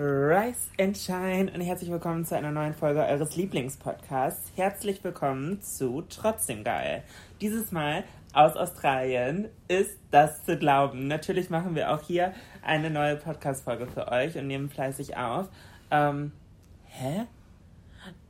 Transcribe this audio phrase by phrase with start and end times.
[0.00, 4.50] Rise and Shine und herzlich willkommen zu einer neuen Folge eures Lieblingspodcasts.
[4.56, 7.02] Herzlich willkommen zu Trotzdem Geil.
[7.42, 11.06] Dieses Mal aus Australien ist das zu glauben.
[11.06, 12.32] Natürlich machen wir auch hier
[12.62, 15.50] eine neue Podcast-Folge für euch und nehmen fleißig auf.
[15.90, 16.32] Ähm,
[16.86, 17.26] hä?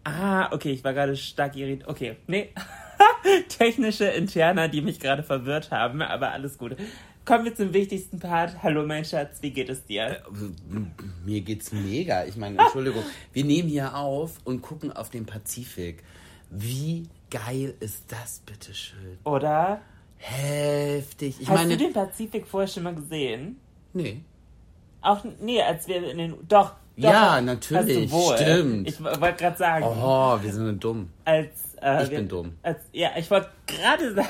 [0.03, 1.89] Ah, okay, ich war gerade stark irritiert.
[1.89, 2.53] Okay, nee.
[3.49, 6.75] Technische Interner, die mich gerade verwirrt haben, aber alles gut.
[7.31, 8.61] Kommen wir zum wichtigsten Part.
[8.61, 10.21] Hallo, mein Schatz, wie geht es dir?
[11.25, 12.25] Mir geht's mega.
[12.25, 16.03] Ich meine, Entschuldigung, wir nehmen hier auf und gucken auf den Pazifik.
[16.51, 19.17] Wie geil ist das, bitteschön?
[19.23, 19.81] Oder?
[20.17, 21.37] Heftig.
[21.41, 23.61] Ich Hast meine, du den Pazifik vorher schon mal gesehen?
[23.93, 24.23] nee.
[25.01, 26.71] Auch, nee, als wir in den, doch.
[26.71, 28.89] doch Ja, natürlich, stimmt.
[28.89, 31.11] Ich wollte gerade sagen, Oh, wir sind dumm.
[31.25, 32.55] als, äh, Ich wir, bin dumm.
[32.65, 34.29] Als, ja, ich wollte gerade sagen,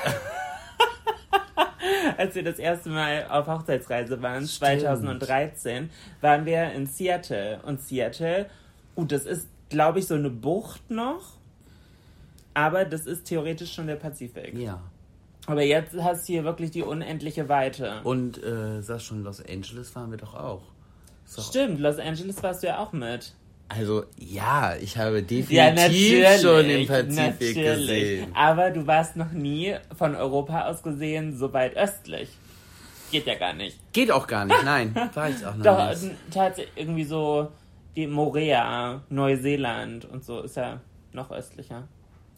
[2.16, 7.60] als wir das erste Mal auf Hochzeitsreise waren, 2013, waren wir in Seattle.
[7.64, 8.46] Und Seattle,
[8.94, 11.22] gut, das ist, glaube ich, so eine Bucht noch,
[12.54, 14.54] aber das ist theoretisch schon der Pazifik.
[14.54, 14.80] Ja.
[15.46, 18.00] Aber jetzt hast du hier wirklich die unendliche Weite.
[18.04, 20.62] Und äh, sag schon, Los Angeles waren wir doch auch.
[21.34, 23.34] Doch- Stimmt, Los Angeles warst du ja auch mit.
[23.72, 27.86] Also, ja, ich habe definitiv Ja, schon den Pazifik natürlich.
[27.86, 28.32] gesehen.
[28.34, 32.30] Aber du warst noch nie von Europa aus gesehen so weit östlich.
[33.12, 33.78] Geht ja gar nicht.
[33.92, 34.92] Geht auch gar nicht, nein.
[35.14, 36.14] War ich auch noch Doch, nicht.
[36.32, 37.48] tatsächlich irgendwie so
[37.94, 40.80] die Morea, Neuseeland und so ist ja
[41.12, 41.86] noch östlicher.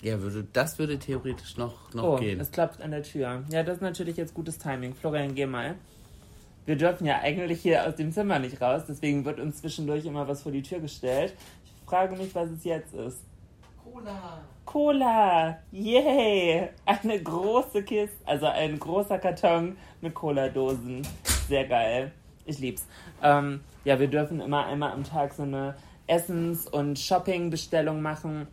[0.03, 2.41] Ja, würde, das würde theoretisch noch, noch Oh, gehen.
[2.41, 3.43] es klopft an der Tür.
[3.51, 4.95] Ja, das ist natürlich jetzt gutes Timing.
[4.95, 5.77] Florian, geh mal.
[6.65, 10.29] Wir dürfen ja eigentlich hier aus dem Zimmer nicht raus, deswegen wird uns zwischendurch immer
[10.29, 11.35] was vor die Tür gestellt.
[11.65, 13.19] Ich frage mich, was es jetzt ist.
[13.83, 14.41] Cola.
[14.65, 15.59] Cola!
[15.73, 16.69] Yay!
[16.87, 21.03] Eine große Kiste, also ein großer Karton mit Cola-Dosen.
[21.49, 22.13] Sehr geil.
[22.47, 22.87] Ich lieb's.
[23.23, 25.75] Ähm, ja, wir dürfen immer einmal am Tag so eine
[26.07, 28.47] Essens- und Shopping-Bestellung machen.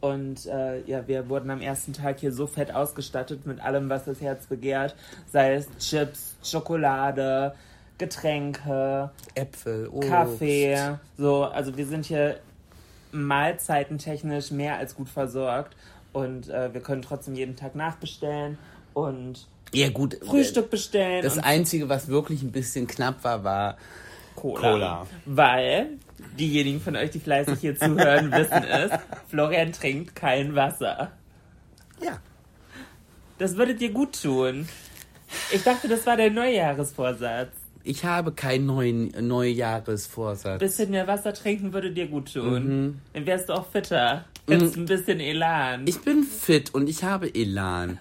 [0.00, 4.04] Und äh, ja, wir wurden am ersten Tag hier so fett ausgestattet mit allem, was
[4.04, 4.94] das Herz begehrt.
[5.30, 7.54] Sei es Chips, Schokolade,
[7.98, 10.08] Getränke, Äpfel, Obst.
[10.08, 10.98] Kaffee.
[11.16, 12.40] So, also wir sind hier
[13.12, 15.76] mahlzeitentechnisch mehr als gut versorgt.
[16.12, 18.56] Und äh, wir können trotzdem jeden Tag nachbestellen
[18.92, 20.16] und Ja, gut.
[20.24, 23.76] Frühstück bestellen Das Einzige, was wirklich ein bisschen knapp war, war
[24.36, 24.60] Cola.
[24.60, 25.06] Cola.
[25.26, 25.88] Weil
[26.38, 28.90] diejenigen von euch, die fleißig hier zuhören, wissen es,
[29.28, 31.12] Florian trinkt kein Wasser.
[32.02, 32.20] Ja.
[33.38, 34.68] Das würde dir gut tun.
[35.52, 37.50] Ich dachte, das war der Neujahresvorsatz.
[37.82, 40.58] Ich habe keinen neuen Neujahresvorsatz.
[40.58, 42.86] bisschen mehr Wasser trinken würde dir gut tun.
[42.86, 43.00] Mhm.
[43.12, 44.24] Dann wärst du auch fitter.
[44.48, 45.86] Hättest ein bisschen Elan.
[45.86, 47.98] Ich bin fit und ich habe Elan.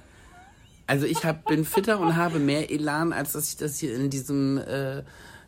[0.88, 4.10] Also ich hab, bin fitter und habe mehr Elan, als dass ich das hier in
[4.10, 5.04] diesem äh,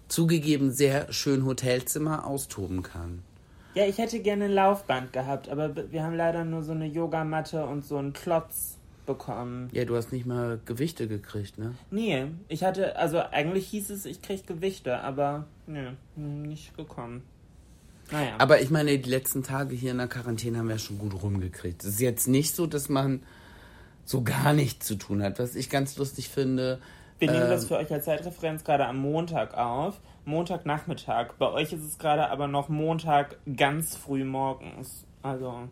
[0.07, 3.23] zugegeben sehr schönen Hotelzimmer austoben kann.
[3.73, 7.65] Ja, ich hätte gerne ein Laufband gehabt, aber wir haben leider nur so eine Yogamatte
[7.65, 9.69] und so einen Klotz bekommen.
[9.73, 11.75] Ja, du hast nicht mal Gewichte gekriegt, ne?
[11.91, 17.23] Nee, ich hatte, also eigentlich hieß es, ich krieg Gewichte, aber nee, nicht gekommen.
[18.11, 18.35] Naja.
[18.37, 21.83] Aber ich meine, die letzten Tage hier in der Quarantäne haben wir schon gut rumgekriegt.
[21.83, 23.23] Es ist jetzt nicht so, dass man
[24.05, 25.39] so gar nichts zu tun hat.
[25.39, 26.79] Was ich ganz lustig finde,
[27.25, 29.99] wir nehmen das ähm, für euch als Zeitreferenz gerade am Montag auf.
[30.25, 31.33] Montagnachmittag.
[31.37, 35.05] Bei euch ist es gerade aber noch Montag ganz früh morgens.
[35.21, 35.67] Also.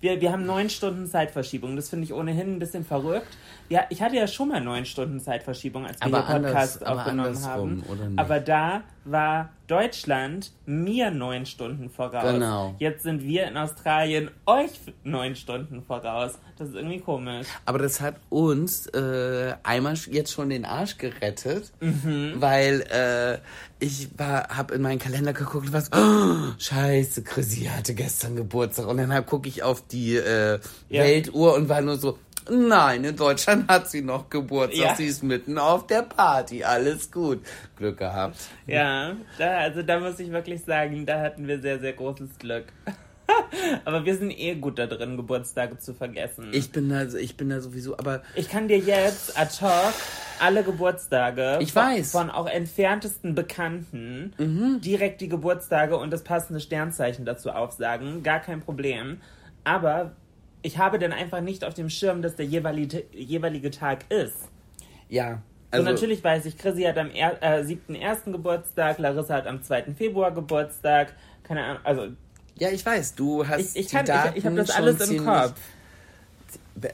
[0.00, 1.76] Wir, wir haben neun Stunden Zeitverschiebung.
[1.76, 3.28] Das finde ich ohnehin ein bisschen verrückt.
[3.68, 6.98] Ja, ich hatte ja schon mal neun Stunden Zeitverschiebung, als wir Aber hier Podcast anders-
[7.06, 7.82] aufgenommen haben.
[7.88, 8.18] oder nicht?
[8.18, 12.32] Aber da war Deutschland mir neun Stunden voraus.
[12.34, 12.74] Genau.
[12.78, 14.70] Jetzt sind wir in Australien euch
[15.02, 16.38] neun Stunden voraus.
[16.58, 17.46] Das ist irgendwie komisch.
[17.64, 22.34] Aber das hat uns äh, einmal jetzt schon den Arsch gerettet, Mhm.
[22.36, 23.38] weil äh,
[23.84, 28.86] ich war, habe in meinen Kalender geguckt und was, oh, scheiße, Chrissy hatte gestern Geburtstag
[28.86, 31.02] und dann gucke ich auf die äh, Ja.
[31.02, 32.18] Weltuhr und war nur so,
[32.50, 34.94] nein, in Deutschland hat sie noch Geburtstag, Ja.
[34.94, 37.40] sie ist mitten auf der Party, alles gut,
[37.76, 38.36] Glück gehabt.
[38.66, 42.64] Ja, da, also da muss ich wirklich sagen, da hatten wir sehr, sehr großes Glück.
[43.84, 46.48] aber wir sind eh gut da drin, Geburtstage zu vergessen.
[46.52, 49.94] Ich bin da, ich bin da sowieso, aber Ich kann dir jetzt ad hoc
[50.40, 52.10] alle Geburtstage Ich von, weiß.
[52.10, 54.34] von auch entferntesten Bekannten
[54.82, 58.22] direkt die Geburtstage und das passende Sternzeichen dazu aufsagen.
[58.22, 59.20] Gar kein Problem.
[59.64, 60.12] Aber
[60.62, 64.36] ich habe dann einfach nicht auf dem Schirm, dass der jeweilige, jeweilige Tag ist.
[65.08, 65.42] ja.
[65.70, 68.30] Also Also, natürlich weiß ich, Chrissy hat am er, äh, 7.1.
[68.30, 69.94] Geburtstag, Larissa hat am 2.
[69.96, 71.14] Februar Geburtstag.
[71.44, 72.08] Keine Ahnung, also
[72.58, 75.10] ja, ich weiß, du hast ich, ich, die kann, Daten ich, ich habe das alles
[75.10, 75.54] im Kopf.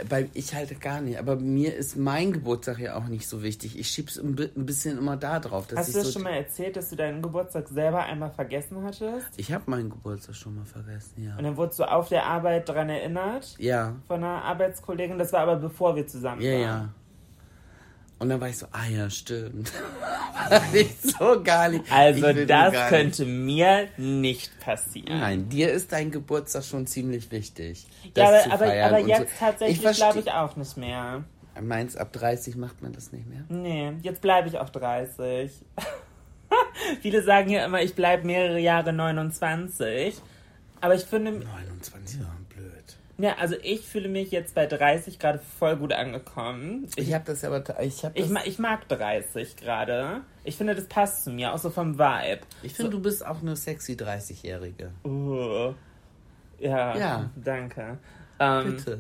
[0.09, 3.79] Bei, ich halt gar nicht, aber mir ist mein Geburtstag ja auch nicht so wichtig.
[3.79, 5.69] Ich schieb's ein, bi- ein bisschen immer da drauf.
[5.69, 8.83] Dass Hast du das so, schon mal erzählt, dass du deinen Geburtstag selber einmal vergessen
[8.83, 9.29] hattest?
[9.37, 11.37] Ich habe meinen Geburtstag schon mal vergessen, ja.
[11.37, 15.17] Und dann wurdest du auf der Arbeit dran erinnert Ja, von einer Arbeitskollegin.
[15.19, 16.61] Das war aber bevor wir zusammen ja, waren.
[16.61, 16.89] ja.
[18.21, 19.73] Und dann war ich so, ah ja, stimmt.
[20.73, 21.85] Nicht so gar nicht.
[21.91, 25.21] Also das könnte mir nicht passieren.
[25.21, 27.87] Nein, dir ist dein Geburtstag schon ziemlich wichtig.
[28.17, 29.39] Ja, aber, aber, aber jetzt so.
[29.39, 31.23] tatsächlich glaube ich auch nicht mehr.
[31.61, 33.45] Meinst ab 30 macht man das nicht mehr?
[33.49, 35.53] Nee, jetzt bleibe ich auch 30.
[37.03, 40.17] Viele sagen ja immer, ich bleibe mehrere Jahre 29.
[40.81, 42.38] Aber ich finde, 29 war blöd.
[43.19, 46.87] Ja, also ich fühle mich jetzt bei 30 gerade voll gut angekommen.
[46.97, 50.21] Ich habe das aber, ich Ich, das, ma- ich mag 30 gerade.
[50.45, 52.41] Ich finde, das passt zu mir, auch so vom Vibe.
[52.63, 54.91] ich finde, du bist auch eine sexy 30-Jährige.
[55.05, 55.75] Uh,
[56.61, 57.31] ja, Ja.
[57.37, 57.99] danke.
[58.41, 58.99] Ähm, Bitte.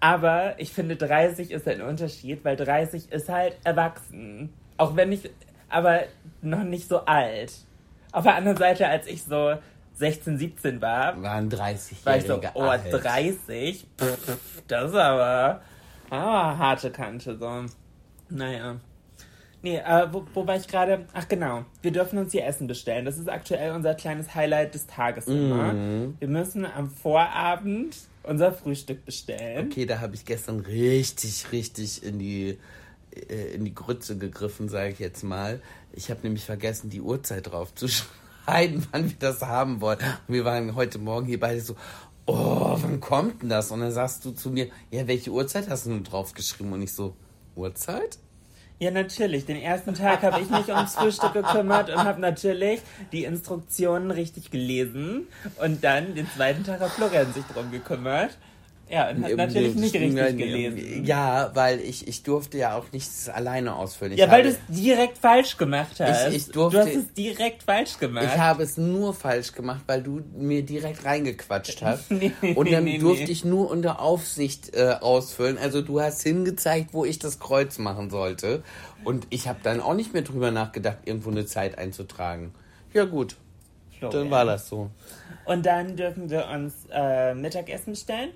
[0.00, 4.52] aber ich finde, 30 ist ein Unterschied, weil 30 ist halt erwachsen.
[4.76, 5.30] Auch wenn ich,
[5.70, 6.02] aber
[6.42, 7.52] noch nicht so alt.
[8.12, 9.54] Auf der anderen Seite, als ich so
[9.94, 12.92] 16, 17 war, Waren 30-Jährige war ich so, oh, alt.
[12.92, 13.86] 30?
[13.98, 15.62] Pff, das ist aber
[16.10, 17.64] ah, harte Kante, so.
[18.28, 18.80] Naja.
[19.62, 21.06] Nee, äh, wo, wo war ich gerade?
[21.14, 23.06] Ach genau, wir dürfen uns hier Essen bestellen.
[23.06, 25.72] Das ist aktuell unser kleines Highlight des Tages immer.
[25.72, 26.16] Mhm.
[26.18, 29.68] Wir müssen am Vorabend unser Frühstück bestellen.
[29.70, 32.58] Okay, da habe ich gestern richtig, richtig in die
[33.14, 35.62] äh, in die Grütze gegriffen, sage ich jetzt mal.
[35.92, 37.74] Ich habe nämlich vergessen, die Uhrzeit drauf
[38.44, 39.98] zu schreiben, wann wir das haben wollen.
[40.26, 41.76] Und wir waren heute Morgen hier beide so,
[42.26, 43.70] oh, wann kommt denn das?
[43.70, 46.72] Und dann sagst du zu mir, ja, welche Uhrzeit hast du nun draufgeschrieben?
[46.72, 47.14] Und ich so,
[47.56, 48.18] Uhrzeit?
[48.80, 49.46] Ja, natürlich.
[49.46, 52.80] Den ersten Tag habe ich mich ums Frühstück gekümmert und habe natürlich
[53.12, 55.28] die Instruktionen richtig gelesen.
[55.62, 58.36] Und dann den zweiten Tag hat Florian sich drum gekümmert.
[58.90, 61.04] Ja, hat natürlich nicht richtig gelesen.
[61.06, 64.12] Ja, weil ich, ich durfte ja auch nichts alleine ausfüllen.
[64.12, 66.28] Ich Ja, weil du es direkt falsch gemacht hast.
[66.28, 68.26] Ich- ich durfte- du hast es direkt falsch gemacht.
[68.26, 72.10] Ich habe es nur falsch gemacht, weil du mir direkt reingequatscht hast.
[72.10, 73.30] Nee, und dann nee, durfte nee.
[73.32, 75.56] ich nur unter Aufsicht äh, ausfüllen.
[75.56, 78.62] Also du hast hingezeigt, wo ich das Kreuz machen sollte.
[79.02, 82.52] Und ich habe dann auch nicht mehr drüber nachgedacht, irgendwo eine Zeit einzutragen.
[82.92, 83.36] Ja gut,
[83.98, 84.22] Florian.
[84.24, 84.90] dann war das so.
[85.46, 88.30] Und dann dürfen wir uns äh, Mittagessen bestellen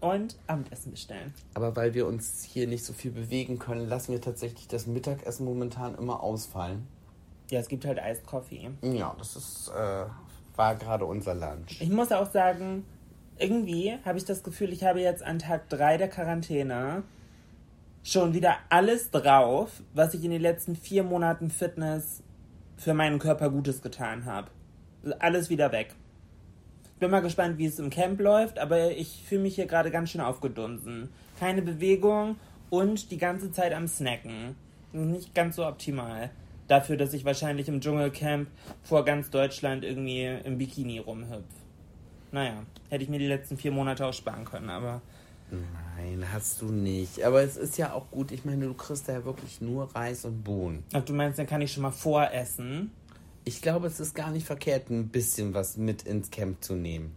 [0.00, 1.34] und Abendessen bestellen.
[1.54, 5.44] Aber weil wir uns hier nicht so viel bewegen können, lassen wir tatsächlich das Mittagessen
[5.44, 6.86] momentan immer ausfallen.
[7.50, 8.70] Ja, es gibt halt Iced Coffee.
[8.82, 10.04] Ja, das ist, äh,
[10.56, 11.80] war gerade unser Lunch.
[11.80, 12.84] Ich muss auch sagen,
[13.38, 17.04] irgendwie habe ich das Gefühl, ich habe jetzt an Tag 3 der Quarantäne
[18.02, 22.22] schon wieder alles drauf, was ich in den letzten vier Monaten Fitness
[22.76, 24.50] für meinen Körper Gutes getan habe.
[25.18, 25.94] Alles wieder weg.
[26.98, 30.10] Bin mal gespannt, wie es im Camp läuft, aber ich fühle mich hier gerade ganz
[30.10, 31.08] schön aufgedunsen.
[31.38, 32.36] Keine Bewegung
[32.70, 34.56] und die ganze Zeit am Snacken.
[34.92, 36.30] Nicht ganz so optimal.
[36.66, 38.48] Dafür, dass ich wahrscheinlich im Dschungelcamp
[38.82, 41.44] vor ganz Deutschland irgendwie im Bikini rumhüpf.
[42.32, 45.00] Naja, hätte ich mir die letzten vier Monate auch sparen können, aber
[45.50, 47.22] Nein, hast du nicht.
[47.22, 48.32] Aber es ist ja auch gut.
[48.32, 50.84] Ich meine, du kriegst da ja wirklich nur Reis und Bohnen.
[50.92, 52.92] Ach, du meinst, dann kann ich schon mal voressen?
[53.48, 57.16] Ich glaube, es ist gar nicht verkehrt, ein bisschen was mit ins Camp zu nehmen.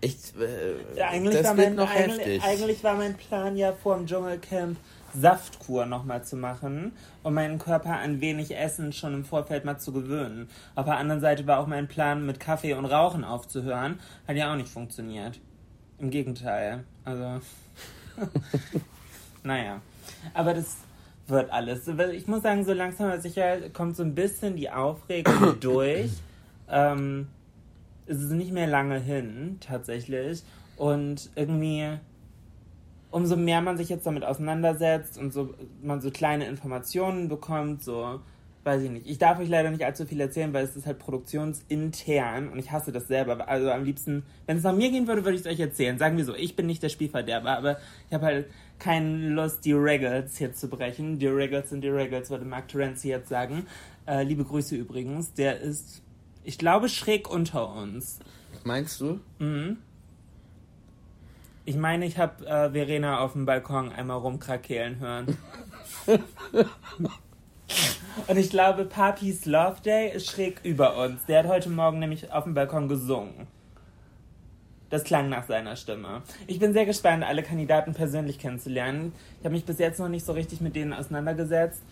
[0.00, 3.96] Ich, äh, Ja, eigentlich, das war mein, noch eigentlich, eigentlich war mein Plan ja vor
[3.96, 4.78] dem Dschungelcamp
[5.14, 6.92] Saftkur nochmal zu machen,
[7.22, 10.48] um meinen Körper an wenig Essen schon im Vorfeld mal zu gewöhnen.
[10.74, 14.00] Auf der anderen Seite war auch mein Plan, mit Kaffee und Rauchen aufzuhören.
[14.26, 15.38] Hat ja auch nicht funktioniert.
[15.98, 16.84] Im Gegenteil.
[17.04, 17.42] Also.
[19.42, 19.82] naja.
[20.32, 20.76] Aber das
[21.28, 21.88] wird alles.
[22.12, 26.10] Ich muss sagen, so langsam aber sicher kommt so ein bisschen die Aufregung durch.
[26.68, 27.28] Ähm,
[28.06, 30.42] es ist nicht mehr lange hin, tatsächlich.
[30.76, 31.98] Und irgendwie,
[33.10, 38.20] umso mehr man sich jetzt damit auseinandersetzt und so man so kleine Informationen bekommt, so,
[38.68, 39.06] weiß ich nicht.
[39.06, 42.70] Ich darf euch leider nicht allzu viel erzählen, weil es ist halt produktionsintern und ich
[42.70, 43.48] hasse das selber.
[43.48, 45.98] Also am liebsten, wenn es nach mir gehen würde, würde ich es euch erzählen.
[45.98, 48.46] Sagen wir so, ich bin nicht der Spielverderber, aber ich habe halt
[48.78, 51.18] keine Lust, die Regals hier zu brechen.
[51.18, 53.66] Die Regals sind die Regals, würde Mark Terenzi jetzt sagen.
[54.06, 55.32] Äh, liebe Grüße übrigens.
[55.32, 56.02] Der ist,
[56.44, 58.18] ich glaube, schräg unter uns.
[58.64, 59.18] Meinst du?
[61.64, 65.38] Ich meine, ich habe äh, Verena auf dem Balkon einmal rumkrakehlen hören.
[68.26, 71.24] Und ich glaube, Papis Love Day ist schräg über uns.
[71.26, 73.46] Der hat heute Morgen nämlich auf dem Balkon gesungen.
[74.90, 76.22] Das klang nach seiner Stimme.
[76.46, 79.12] Ich bin sehr gespannt, alle Kandidaten persönlich kennenzulernen.
[79.38, 81.82] Ich habe mich bis jetzt noch nicht so richtig mit denen auseinandergesetzt,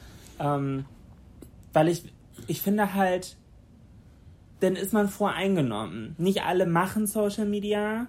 [0.40, 0.86] ähm,
[1.74, 2.04] weil ich,
[2.46, 3.36] ich finde halt,
[4.60, 6.14] dann ist man voreingenommen.
[6.16, 8.06] Nicht alle machen Social Media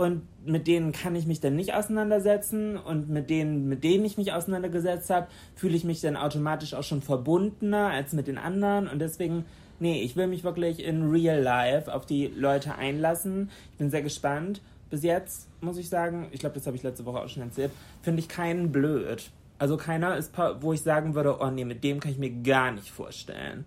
[0.00, 4.16] und mit denen kann ich mich dann nicht auseinandersetzen und mit denen, mit denen ich
[4.16, 8.88] mich auseinandergesetzt habe, fühle ich mich dann automatisch auch schon verbundener als mit den anderen
[8.88, 9.44] und deswegen,
[9.78, 13.50] nee, ich will mich wirklich in real life auf die Leute einlassen.
[13.72, 14.62] Ich bin sehr gespannt.
[14.88, 17.70] Bis jetzt muss ich sagen, ich glaube, das habe ich letzte Woche auch schon erzählt,
[18.00, 19.30] finde ich keinen blöd.
[19.58, 22.72] Also keiner ist, wo ich sagen würde, oh nee, mit dem kann ich mir gar
[22.72, 23.66] nicht vorstellen.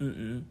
[0.00, 0.42] Mm-mm.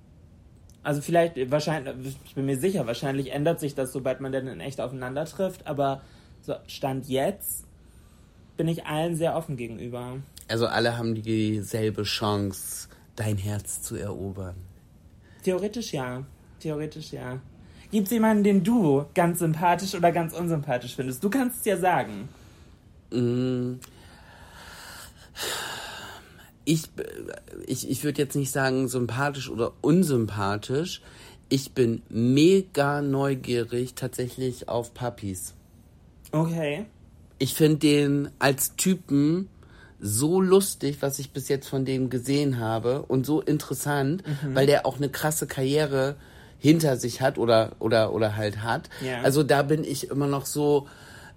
[0.84, 4.60] Also vielleicht, wahrscheinlich, ich bin mir sicher, wahrscheinlich ändert sich das, sobald man dann in
[4.60, 6.02] echt aufeinander trifft, aber
[6.42, 7.66] so, Stand jetzt
[8.58, 10.18] bin ich allen sehr offen gegenüber.
[10.48, 14.56] Also alle haben dieselbe Chance, dein Herz zu erobern.
[15.44, 16.24] Theoretisch ja.
[16.60, 17.40] Theoretisch ja.
[17.92, 21.24] Gibt es jemanden, den du ganz sympathisch oder ganz unsympathisch findest?
[21.24, 22.30] Du kannst es ja sagen.
[26.72, 26.84] Ich,
[27.68, 31.02] ich, ich würde jetzt nicht sagen sympathisch oder unsympathisch.
[31.50, 35.54] Ich bin mega neugierig tatsächlich auf Puppies.
[36.32, 36.86] Okay.
[37.40, 39.50] Ich finde den als Typen
[40.00, 44.24] so lustig, was ich bis jetzt von dem gesehen habe und so interessant,
[44.54, 46.16] weil der auch eine krasse Karriere
[46.58, 48.90] hinter sich hat oder oder oder halt hat.
[49.06, 49.22] Ja.
[49.24, 50.88] Also da bin ich immer noch so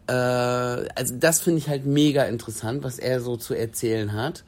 [0.07, 4.45] äh, also das finde ich halt mega interessant, was er so zu erzählen hat.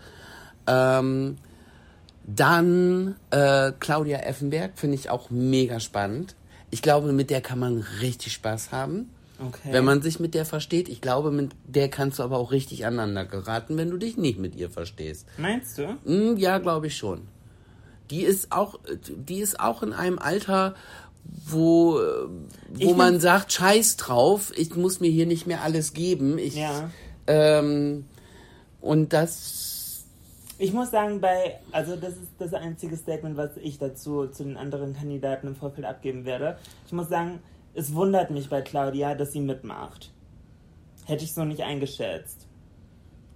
[0.66, 1.36] Ähm,
[2.26, 6.34] dann äh, Claudia Effenberg finde ich auch mega spannend.
[6.70, 9.10] Ich glaube, mit der kann man richtig Spaß haben.
[9.38, 9.68] Okay.
[9.70, 12.86] Wenn man sich mit der versteht, ich glaube, mit der kannst du aber auch richtig
[12.86, 15.26] aneinander geraten, wenn du dich nicht mit ihr verstehst.
[15.36, 15.96] Meinst du?
[16.04, 17.28] Hm, ja, glaube ich schon.
[18.10, 20.74] Die ist auch, die ist auch in einem Alter,
[21.24, 22.28] wo, äh,
[22.74, 26.38] wo Ich man sagt, scheiß drauf, ich muss mir hier nicht mehr alles geben.
[26.38, 26.90] Ich, Ja.
[27.26, 28.06] ähm,
[28.80, 29.75] und das,
[30.58, 34.56] Ich muss sagen, bei, also das ist das einzige Statement, was ich dazu zu den
[34.56, 36.56] anderen Kandidaten im Vorfeld abgeben werde.
[36.86, 37.40] Ich muss sagen,
[37.74, 40.12] es wundert mich bei Claudia, dass sie mitmacht.
[41.04, 42.46] Hätte ich so nicht eingeschätzt.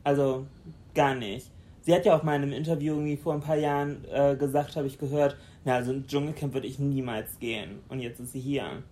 [0.03, 0.47] Also
[0.95, 1.50] gar nicht.
[1.83, 4.77] Sie hat ja auch mal in einem Interview irgendwie vor ein paar Jahren äh, gesagt,
[4.77, 7.81] habe ich gehört, na, also ein Dschungelcamp würde ich niemals gehen.
[7.89, 8.83] Und jetzt ist sie hier.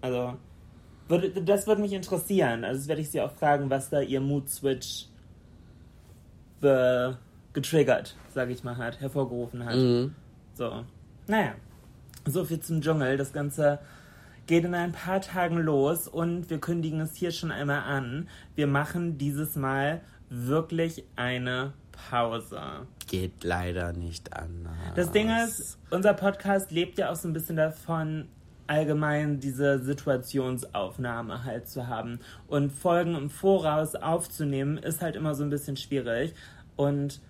[0.00, 0.34] Also,
[1.06, 2.64] würde, das würde mich interessieren.
[2.64, 5.06] Also, das werde ich sie auch fragen, was da ihr Mood-Switch
[7.58, 9.74] getriggert, sage ich mal, hat, hervorgerufen hat.
[10.54, 10.84] So.
[11.26, 11.54] Naja.
[12.24, 13.16] So viel zum Dschungel.
[13.16, 13.80] Das Ganze
[14.46, 18.28] geht in ein paar Tagen los und wir kündigen es hier schon einmal an.
[18.54, 21.72] Wir machen dieses Mal wirklich eine
[22.10, 22.60] Pause.
[23.08, 24.74] geht leider nicht anders.
[24.94, 28.28] Das Ding ist, unser Podcast lebt ja auch so ein bisschen davon,
[28.68, 32.20] allgemein diese Situationsaufnahme halt zu haben.
[32.46, 36.34] Und Folgen im Voraus aufzunehmen, ist halt immer so ein bisschen schwierig.
[36.76, 37.20] Und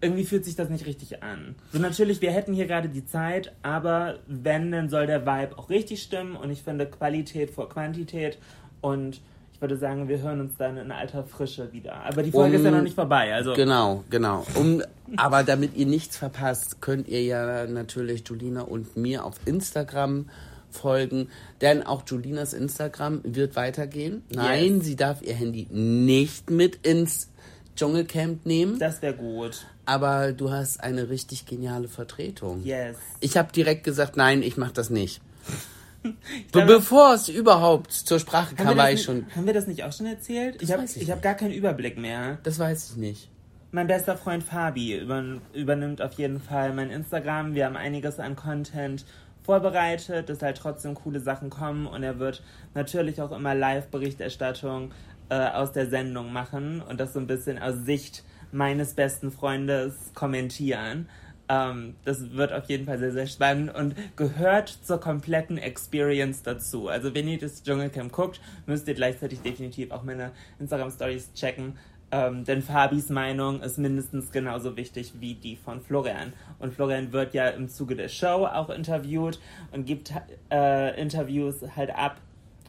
[0.00, 1.54] irgendwie fühlt sich das nicht richtig an.
[1.72, 5.70] So natürlich, wir hätten hier gerade die Zeit, aber wenn, dann soll der Vibe auch
[5.70, 6.36] richtig stimmen.
[6.36, 8.38] Und ich finde Qualität vor Quantität.
[8.82, 9.20] Und
[9.54, 11.94] ich würde sagen, wir hören uns dann in alter Frische wieder.
[12.04, 13.32] Aber die Folge Um- ist ja noch nicht vorbei.
[13.34, 14.46] Also Genau, genau.
[14.54, 14.82] Um,
[15.16, 20.28] aber damit ihr nichts verpasst, könnt ihr ja natürlich Julina und mir auf Instagram
[20.70, 21.28] folgen.
[21.62, 24.22] Denn auch Julinas Instagram wird weitergehen.
[24.30, 24.84] Nein, Yes.
[24.84, 27.30] sie darf ihr Handy nicht mit ins
[27.76, 28.78] Dschungelcamp nehmen.
[28.78, 29.66] das wäre gut.
[29.84, 32.64] Aber du hast eine richtig geniale Vertretung.
[32.64, 32.96] Yes.
[33.20, 35.20] Ich habe direkt gesagt, nein, ich mache das nicht.
[36.02, 36.12] Be
[36.52, 39.26] glaube- bevor es überhaupt zur Sprache kam, war das ich nicht, schon.
[39.36, 40.60] haben wir das nicht auch schon erzählt?
[40.62, 42.38] ich habe ich ich hab gar keinen Überblick mehr.
[42.42, 43.30] Das weiß ich nicht.
[43.72, 47.54] Mein bester Freund Fabi über, übernimmt auf jeden Fall mein Instagram.
[47.54, 49.04] Wir haben einiges an Content
[49.42, 52.42] vorbereitet, dass halt trotzdem coole Sachen kommen und er wird
[52.74, 54.92] natürlich auch immer Live-Berichterstattung
[55.28, 60.12] äh, aus der Sendung machen und das so ein bisschen aus Sicht meines besten Freundes
[60.14, 61.08] kommentieren.
[61.48, 66.88] Ähm, das wird auf jeden Fall sehr, sehr spannend und gehört zur kompletten Experience dazu.
[66.88, 71.74] Also wenn ihr das Dschungelcamp guckt, müsst ihr gleichzeitig definitiv auch meine Instagram-Stories checken.
[72.12, 76.32] Ähm, denn Fabis Meinung ist mindestens genauso wichtig wie die von Florian.
[76.58, 79.40] Und Florian wird ja im Zuge der Show auch interviewt
[79.72, 80.12] und gibt
[80.50, 82.20] äh, Interviews halt ab.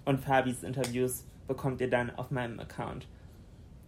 [0.06, 3.08] Und Fabis Interviews bekommt ihr dann auf meinem Account.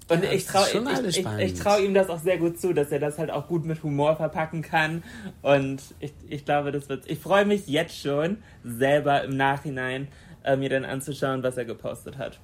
[0.09, 0.65] Und Ja, ich traue
[1.07, 3.47] ich, ich, ich trau ihm das auch sehr gut zu, dass er das halt auch
[3.47, 5.03] gut mit Humor verpacken kann.
[5.43, 7.09] Und ich, ich glaube, das wird.
[7.09, 10.07] Ich freue mich jetzt schon, selber im Nachhinein
[10.43, 12.39] äh, mir dann anzuschauen, was er gepostet hat.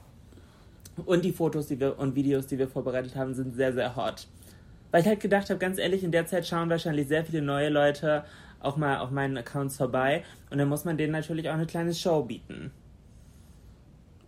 [1.06, 4.28] Und die Fotos die wir, und Videos, die wir vorbereitet haben, sind sehr, sehr hot.
[4.92, 7.70] Weil ich halt gedacht habe, ganz ehrlich, in der Zeit schauen wahrscheinlich sehr viele neue
[7.70, 8.24] Leute
[8.60, 10.24] auch mal auf meinen Accounts vorbei.
[10.52, 12.72] Und dann muss man denen natürlich auch eine kleine Show bieten.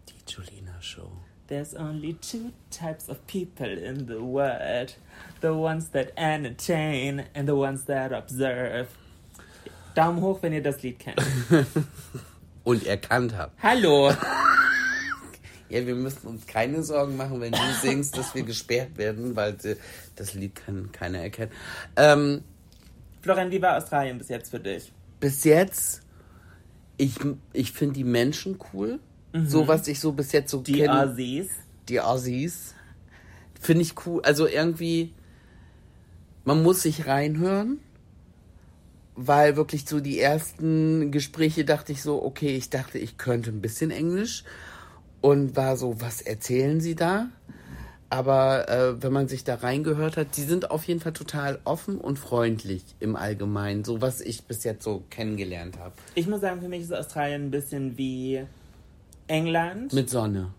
[0.10, 1.10] Die Julina Show.
[1.48, 4.96] There's only two types of people in the world
[5.42, 8.88] the ones that entertain and the ones that observe.
[9.96, 11.22] Daumen hoch, wenn ihr das Lied kennt.
[12.64, 13.62] Und erkannt habt.
[13.62, 14.14] Hallo!
[15.70, 19.58] Ja, wir müssen uns keine Sorgen machen, wenn du singst, dass wir gesperrt werden, weil
[20.16, 21.52] das Lied kann keiner erkennen.
[21.98, 22.42] Ähm,
[23.22, 24.94] Florian, wie war Australien bis jetzt für dich?
[25.20, 26.02] bis jetzt,
[26.98, 27.16] ich,
[27.54, 29.00] ich finde die Menschen cool.
[29.34, 31.12] So, was ich so bis jetzt so Die kenne.
[31.12, 31.50] Aussies.
[31.90, 32.74] die Aussies.
[33.60, 34.22] Finde ich cool.
[34.24, 35.14] Also irgendwie,
[36.46, 37.80] man muss sich reinhören,
[39.16, 43.62] weil wirklich so die ersten Gespräche dachte ich so, okay, ich dachte, ich könnte ein
[43.62, 44.44] bisschen Englisch
[45.22, 47.28] und war so, was erzählen sie da?
[48.10, 51.98] Aber äh, wenn man sich da reingehört hat, die sind auf jeden Fall total offen
[52.00, 55.94] und freundlich im Allgemeinen, so was ich bis jetzt so kennengelernt habe.
[56.16, 58.44] Ich muss sagen, für mich ist Australien ein bisschen wie
[59.28, 59.94] England.
[59.94, 60.54] Mit Sonne.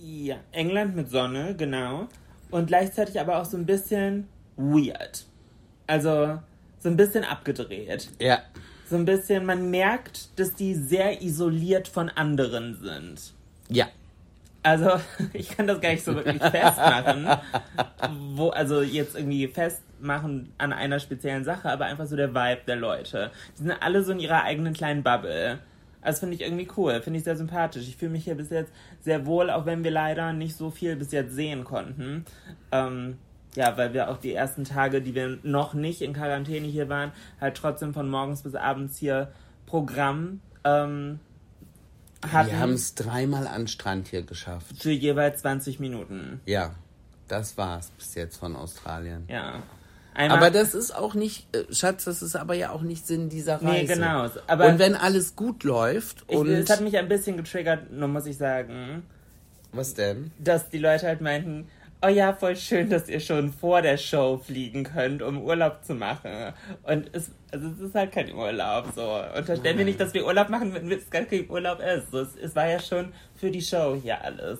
[0.00, 2.08] ja, England mit Sonne, genau.
[2.50, 5.24] Und gleichzeitig aber auch so ein bisschen weird.
[5.86, 6.38] Also
[6.78, 8.08] so ein bisschen abgedreht.
[8.20, 8.40] Ja.
[8.88, 13.34] So ein bisschen, man merkt, dass die sehr isoliert von anderen sind.
[13.68, 13.88] Ja.
[14.62, 14.92] Also,
[15.32, 17.28] ich kann das gar nicht so wirklich festmachen.
[18.34, 22.76] Wo, also jetzt irgendwie festmachen an einer speziellen Sache, aber einfach so der Vibe der
[22.76, 23.30] Leute.
[23.58, 25.58] Die sind alle so in ihrer eigenen kleinen Bubble.
[26.02, 27.88] Das finde ich irgendwie cool, finde ich sehr sympathisch.
[27.88, 30.96] Ich fühle mich hier bis jetzt sehr wohl, auch wenn wir leider nicht so viel
[30.96, 32.24] bis jetzt sehen konnten.
[32.72, 33.18] Ähm,
[33.54, 37.12] ja, weil wir auch die ersten Tage, die wir noch nicht in Quarantäne hier waren,
[37.40, 39.32] halt trotzdem von morgens bis abends hier
[39.66, 41.18] Programm ähm,
[42.22, 42.50] hatten.
[42.50, 44.80] Wir haben es dreimal an Strand hier geschafft.
[44.80, 46.40] für jeweils 20 Minuten.
[46.46, 46.74] Ja,
[47.26, 49.24] das war's bis jetzt von Australien.
[49.28, 49.62] Ja.
[50.18, 53.28] Einmal, Aber das ist auch nicht, äh, Schatz, das ist aber ja auch nicht Sinn
[53.28, 53.94] dieser Nee, Reise.
[53.94, 54.28] genau.
[54.48, 58.08] Aber- und wenn alles gut läuft ich, und es hat mich ein bisschen getriggert, nur
[58.08, 59.04] muss ich sagen,
[59.72, 60.32] was denn?
[60.40, 61.68] dass die Leute halt meinten,
[62.02, 65.94] oh ja, voll schön, dass ihr schon vor der Show fliegen könnt, um Urlaub zu
[65.94, 66.32] machen.
[66.82, 69.20] Und es, also es ist halt kein Urlaub, so.
[69.36, 72.10] Unterstellen wir nicht, dass wir Urlaub machen, wenn es gar kein Urlaub ist.
[72.10, 74.58] So, es, es war ja schon für die Show hier alles.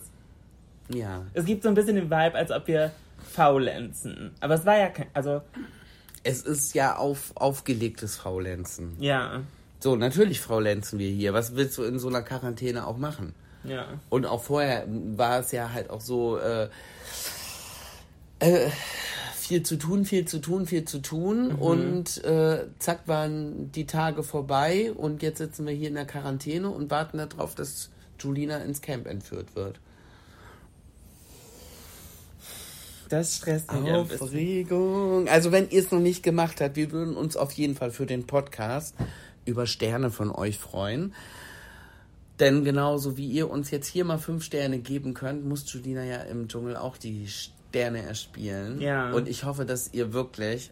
[0.94, 2.92] Ja, Es gibt so ein bisschen den Vibe, als ob wir
[3.22, 4.32] faulenzen.
[4.40, 5.42] Aber es war ja kein, also,
[6.24, 8.96] es ist ja auf aufgelegtes Faulenzen.
[8.98, 9.42] ja,
[9.80, 11.32] So, natürlich faulenzen wir hier.
[11.34, 13.34] Was willst du in so einer Quarantäne auch machen?
[13.64, 13.86] ja.
[14.08, 16.68] Und auch vorher war es ja halt auch so äh,
[18.38, 18.70] äh,
[19.34, 21.52] viel zu tun, viel zu tun, viel zu tun.
[21.52, 26.68] Und äh, zack waren die Tage vorbei und jetzt sitzen wir hier in der Quarantäne
[26.70, 29.80] und warten darauf, dass Julina ins Camp entführt wird.
[33.08, 33.90] Das stresst mich.
[33.90, 35.28] Aufregung.
[35.28, 38.06] Also wenn ihr es noch nicht gemacht habt, wir würden uns auf jeden Fall für
[38.06, 38.94] den Podcast
[39.44, 41.14] über Sterne von euch freuen.
[42.38, 46.18] Denn genauso wie ihr uns jetzt hier mal fünf Sterne geben könnt, muss Julina ja
[46.18, 48.80] im Dschungel auch die Sterne erspielen.
[48.80, 49.10] Ja.
[49.12, 50.70] Und ich hoffe, dass ihr wirklich,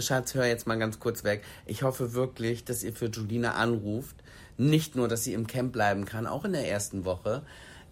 [0.00, 1.42] Schatz, hör jetzt mal ganz kurz weg.
[1.66, 4.16] Ich hoffe wirklich, dass ihr für Julina anruft.
[4.58, 7.42] Nicht nur, dass sie im Camp bleiben kann, auch in der ersten Woche.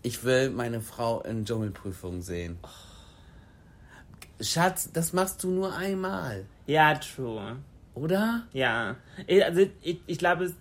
[0.03, 2.59] Ich will meine Frau in Dschungelprüfung sehen.
[4.41, 7.57] Schatz, das machst du nur einmal, Ja, true.
[7.95, 8.43] oder?
[8.53, 8.97] Ja.
[9.27, 10.55] Ich- Also ich, ich glaube, es,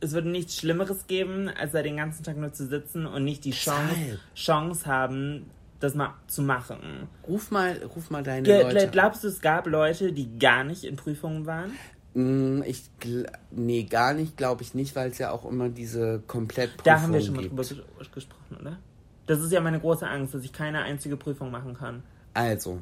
[0.00, 3.44] es würde nichts Schlimmeres geben, als da den ganzen Tag nur zu sitzen und nicht
[3.44, 4.18] die Chance.
[4.34, 5.46] Chance haben,
[5.80, 7.08] das mal zu machen.
[7.26, 8.88] Ruf mal, ruf mal deine Ge- Leute.
[8.90, 11.72] Glaubst du, es gab Leute, die gar nicht in Prüfungen waren?
[12.14, 12.84] Mm, Ich,
[13.50, 17.12] nee, gar nicht, glaube ich nicht, weil es ja auch immer diese Komplettprüfung Da haben
[17.12, 17.52] wir schon mal gibt.
[17.52, 18.78] drüber ges- gesprochen, oder?
[19.26, 22.02] Das ist ja meine große Angst, dass ich keine einzige Prüfung machen kann.
[22.36, 22.80] Also,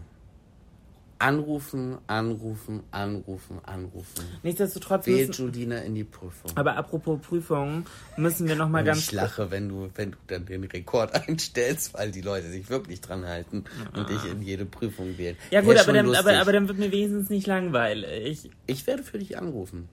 [1.21, 4.25] anrufen, anrufen, anrufen, anrufen.
[4.43, 6.51] Nichtsdestotrotz Wählt müssen, Julina in die Prüfung.
[6.57, 7.87] aber apropos Prüfungen,
[8.17, 11.15] müssen wir noch mal Und ganz ich lache, wenn du, wenn du dann den Rekord
[11.29, 13.63] einstellst, weil die Leute sich wirklich dran halten
[13.95, 15.37] und dich in jede Prüfung wählen.
[15.53, 18.51] Ja gut, aber dann, aber, aber dann wird mir wenigstens nicht langweilig.
[18.67, 19.89] Ich werde für dich anrufen.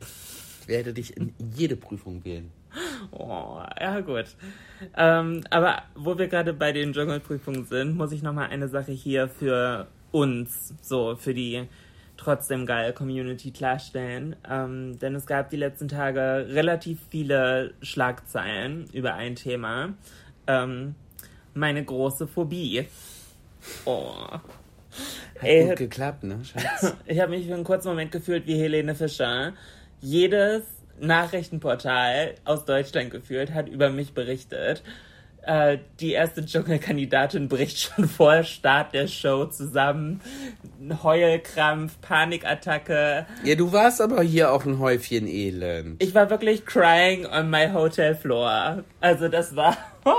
[0.61, 2.51] Ich werde dich in jede Prüfung wählen.
[3.11, 4.35] Oh, ja gut.
[4.95, 8.91] Ähm, aber wo wir gerade bei den Dschungelprüfungen sind, muss ich noch mal eine Sache
[8.91, 11.67] hier für uns, so für die
[12.15, 14.35] trotzdem geil Community klarstellen.
[14.49, 19.93] Ähm, denn es gab die letzten Tage relativ viele Schlagzeilen über ein Thema.
[20.45, 20.95] Ähm,
[21.53, 22.85] meine große Phobie.
[23.85, 24.13] Oh.
[24.31, 24.41] Hat
[25.41, 26.95] Ey, gut geklappt, ne, Schatz?
[27.05, 29.53] Ich habe mich für einen kurzen Moment gefühlt wie Helene Fischer.
[30.01, 30.63] Jedes
[30.99, 34.81] Nachrichtenportal aus Deutschland gefühlt hat über mich berichtet.
[35.43, 40.21] Äh, die erste Dschungelkandidatin bricht schon vor Start der Show zusammen.
[41.01, 43.25] Heulkrampf, Panikattacke.
[43.43, 46.01] Ja, du warst aber hier auch ein Häufchen Elend.
[46.01, 48.83] Ich war wirklich crying on my hotel floor.
[48.99, 49.75] Also das war...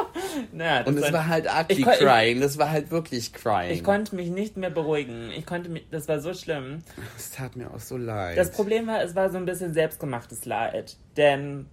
[0.52, 3.72] naja, das Und es war halt ugly crying, das war halt wirklich crying.
[3.72, 5.30] Ich konnte mich nicht mehr beruhigen.
[5.36, 5.86] Ich konnte mich...
[5.90, 6.82] Das war so schlimm.
[7.16, 8.36] Es tat mir auch so leid.
[8.36, 10.96] Das Problem war, es war so ein bisschen selbstgemachtes Leid.
[11.16, 11.66] Denn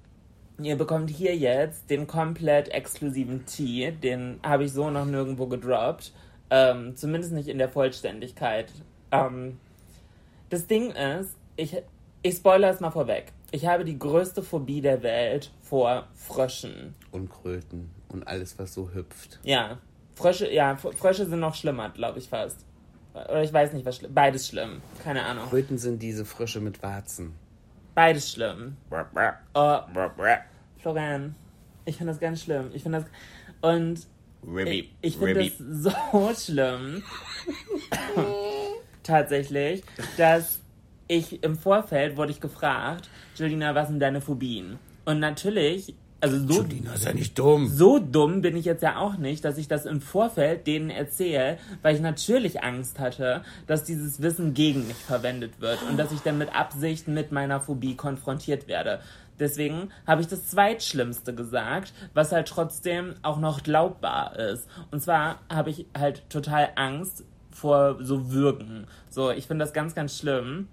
[0.65, 3.91] ihr bekommt hier jetzt den komplett exklusiven Tee.
[3.91, 6.13] Den habe ich so noch nirgendwo gedroppt.
[6.49, 8.71] Ähm, zumindest nicht in der Vollständigkeit.
[9.11, 9.59] Ähm,
[10.49, 11.77] das Ding ist, ich,
[12.21, 13.31] ich spoilere es mal vorweg.
[13.51, 16.95] Ich habe die größte Phobie der Welt vor Fröschen.
[17.11, 19.39] Und Kröten und alles, was so hüpft.
[19.43, 19.79] Ja,
[20.15, 22.65] Frösche, ja, Frösche sind noch schlimmer, glaube ich fast.
[23.13, 24.13] Oder ich weiß nicht, was schlimm.
[24.13, 24.81] Beides schlimm.
[25.03, 25.47] Keine Ahnung.
[25.49, 27.33] Kröten sind diese Frösche mit Warzen.
[27.99, 28.77] Beides schlimm.
[29.53, 29.79] Oh,
[30.77, 31.35] Florian,
[31.83, 32.69] ich finde das ganz schlimm.
[32.73, 33.09] Ich finde das.
[33.59, 34.07] Und
[34.69, 37.03] ich, ich finde das so schlimm.
[39.03, 39.83] Tatsächlich,
[40.15, 40.61] dass
[41.09, 44.79] ich im Vorfeld wurde ich gefragt, Julina, was sind deine Phobien?
[45.03, 47.67] Und natürlich, also so, Julina ist ja nicht dumm.
[47.67, 51.57] so dumm bin ich jetzt ja auch nicht, dass ich das im Vorfeld denen erzähle,
[51.81, 56.19] weil ich natürlich Angst hatte, dass dieses Wissen gegen mich verwendet wird und dass ich
[56.19, 58.99] dann mit Absicht mit meiner Phobie konfrontiert werde.
[59.39, 64.67] Deswegen habe ich das Zweitschlimmste gesagt, was halt trotzdem auch noch glaubbar ist.
[64.91, 68.87] Und zwar habe ich halt total Angst vor so Würgen.
[69.09, 70.67] So, ich finde das ganz, ganz schlimm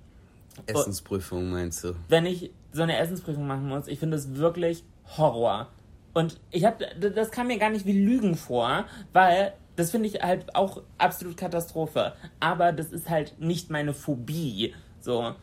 [0.67, 1.95] Essensprüfung meinst du?
[2.09, 4.85] wenn ich so eine Essensprüfung machen muss, ich finde es wirklich
[5.17, 5.69] Horror.
[6.15, 10.23] Und ich habe, das kam mir gar nicht wie Lügen vor, weil das finde ich
[10.23, 12.15] halt auch absolut Katastrophe.
[12.41, 14.75] Aber das ist halt nicht meine Phobie.
[15.01, 15.35] So,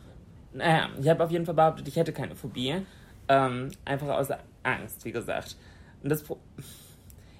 [0.52, 2.74] naja, ich habe auf jeden Fall behauptet, ich hätte keine Phobie.
[3.28, 4.28] Ähm, einfach aus
[4.62, 5.56] Angst, wie gesagt.
[6.02, 6.24] Und das,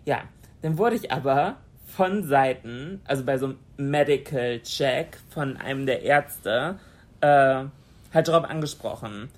[0.05, 0.23] ja,
[0.63, 1.57] dann wurde ich aber
[1.87, 6.79] von Seiten, also bei so einem Medical Check von einem der Ärzte,
[7.21, 7.65] äh,
[8.15, 9.29] halt darauf angesprochen.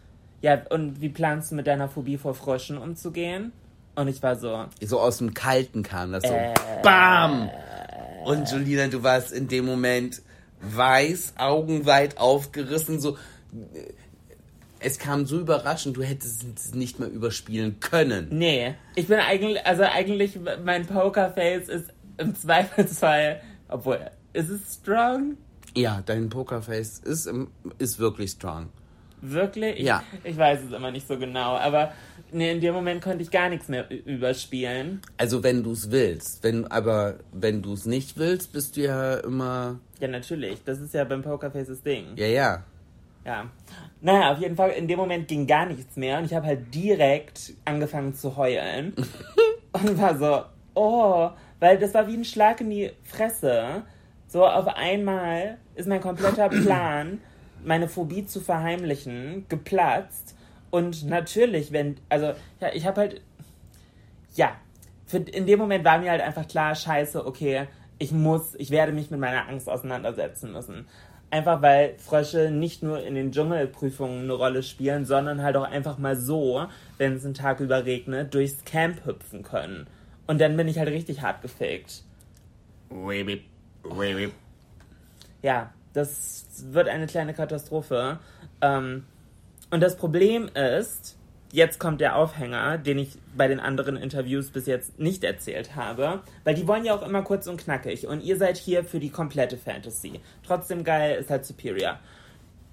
[0.46, 3.50] Ja, und wie planst du mit deiner Phobie vor Fröschen umzugehen?
[3.96, 6.32] Und ich war so, So aus dem Kalten kam das so.
[6.32, 6.54] Äh.
[6.84, 7.50] BAM!
[8.24, 10.22] Und Julina, du warst in dem Moment
[10.60, 13.18] weiß, augenweit aufgerissen, so.
[14.78, 18.28] Es kam so überraschend, du hättest es nicht mehr überspielen können.
[18.30, 23.98] nee, ich bin eigentlich, also eigentlich, mein Pokerface ist im Zweifelsfall, obwohl,
[24.32, 25.38] ist es strong?
[25.74, 27.28] Ja, dein Pokerface ist,
[27.78, 28.68] ist wirklich strong.
[29.30, 29.80] Wirklich?
[29.80, 30.02] Ich, Ja.
[30.24, 31.92] Ich weiß es immer nicht so genau, aber
[32.32, 35.00] nee, in dem Moment konnte ich gar nichts mehr überspielen.
[35.16, 39.14] Also wenn du es willst, wenn aber wenn du es nicht willst, bist du ja
[39.18, 40.62] immer Ja, natürlich.
[40.64, 42.06] Das ist ja beim Pokerface das Ding.
[42.16, 42.64] ja ja.
[43.24, 43.46] Ja.
[44.00, 46.72] Naja, auf jeden Fall, in dem Moment ging gar nichts mehr und ich habe halt
[46.72, 48.94] direkt angefangen zu heulen.
[49.72, 53.82] und war so, oh, weil das war wie ein Schlag in die Fresse.
[54.28, 57.20] So auf einmal ist mein kompletter Plan,
[57.64, 60.34] meine Phobie zu verheimlichen, geplatzt.
[60.70, 63.20] Und natürlich, wenn, also, ja, ich habe halt,
[64.34, 64.56] ja,
[65.06, 67.66] für, in dem Moment war mir halt einfach klar, scheiße, okay,
[67.98, 70.86] ich muss, ich werde mich mit meiner Angst auseinandersetzen müssen.
[71.30, 75.98] Einfach weil Frösche nicht nur in den Dschungelprüfungen eine Rolle spielen, sondern halt auch einfach
[75.98, 76.66] mal so,
[76.98, 79.86] wenn es einen Tag über regnet, durchs Camp hüpfen können.
[80.26, 82.04] Und dann bin ich halt richtig hart gefaked.
[85.42, 88.18] Ja, das wird eine kleine Katastrophe.
[88.60, 89.04] Ähm,
[89.70, 91.16] und das Problem ist,
[91.52, 96.20] jetzt kommt der Aufhänger, den ich bei den anderen Interviews bis jetzt nicht erzählt habe,
[96.44, 99.08] weil die wollen ja auch immer kurz und knackig und ihr seid hier für die
[99.08, 100.20] komplette Fantasy.
[100.46, 101.98] Trotzdem geil ist halt Superior.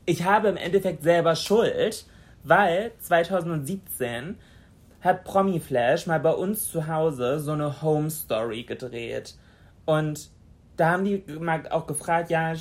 [0.06, 2.06] Ich habe im Endeffekt selber Schuld,
[2.44, 4.36] weil 2017
[5.00, 9.36] hat Promi Flash mal bei uns zu Hause so eine Home Story gedreht.
[9.86, 10.30] Und
[10.76, 12.54] da haben die mal auch gefragt, ja,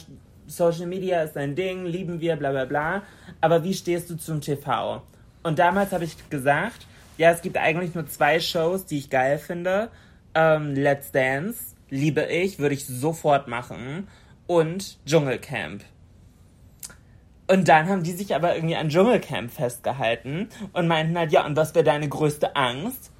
[0.47, 3.03] Social Media ist dein Ding, lieben wir, bla bla bla.
[3.41, 5.03] Aber wie stehst du zum TV?
[5.43, 6.87] Und damals habe ich gesagt,
[7.19, 9.91] ja, es gibt eigentlich nur zwei Shows, die ich geil finde.
[10.35, 14.09] Ähm, Let's Dance, liebe ich, würde ich sofort machen.
[14.47, 15.85] Und Dschungelcamp.
[17.49, 21.57] Und dann haben die sich aber irgendwie an Dschungelcamp festgehalten und meinten halt, ja, und
[21.57, 23.11] was wäre deine größte Angst?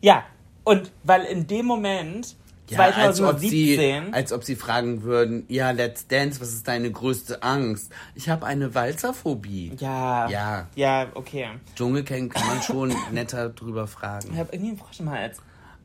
[0.00, 0.24] Ja,
[0.64, 2.36] und weil in dem Moment,
[2.72, 6.66] Ja, als ob, sie, 2017, als ob sie fragen würden, ja, Let's Dance, was ist
[6.68, 7.92] deine größte Angst?
[8.14, 9.72] Ich habe eine Walzerphobie.
[9.78, 10.66] ja, Ja.
[10.74, 11.48] ja, okay.
[11.76, 14.36] Dschungelcamp kann man schon netter drüber Ich fragen.
[14.36, 15.38] habe irgendwie einen Frosch im Hals.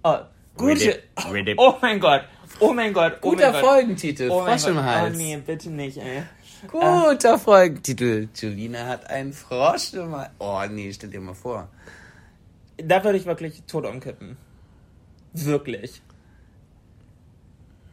[0.04, 0.18] Oh,
[0.56, 1.04] Gute.
[1.58, 2.22] Oh mein Gott.
[2.60, 3.18] Oh mein Gott.
[3.22, 3.70] Oh Guter mein Gott.
[3.72, 4.30] Folgentitel.
[4.32, 4.84] Oh Frosch im Gott.
[4.86, 5.14] Hals.
[5.14, 6.24] Oh nee, bitte nicht, ey.
[6.72, 8.30] Guter Folgentitel.
[8.34, 10.32] Julina hat einen Frosch im Hals.
[10.40, 11.68] Oh nee, stell dir mal vor.
[12.78, 14.38] Da würde ich wirklich tot umkippen.
[15.34, 16.02] Wirklich.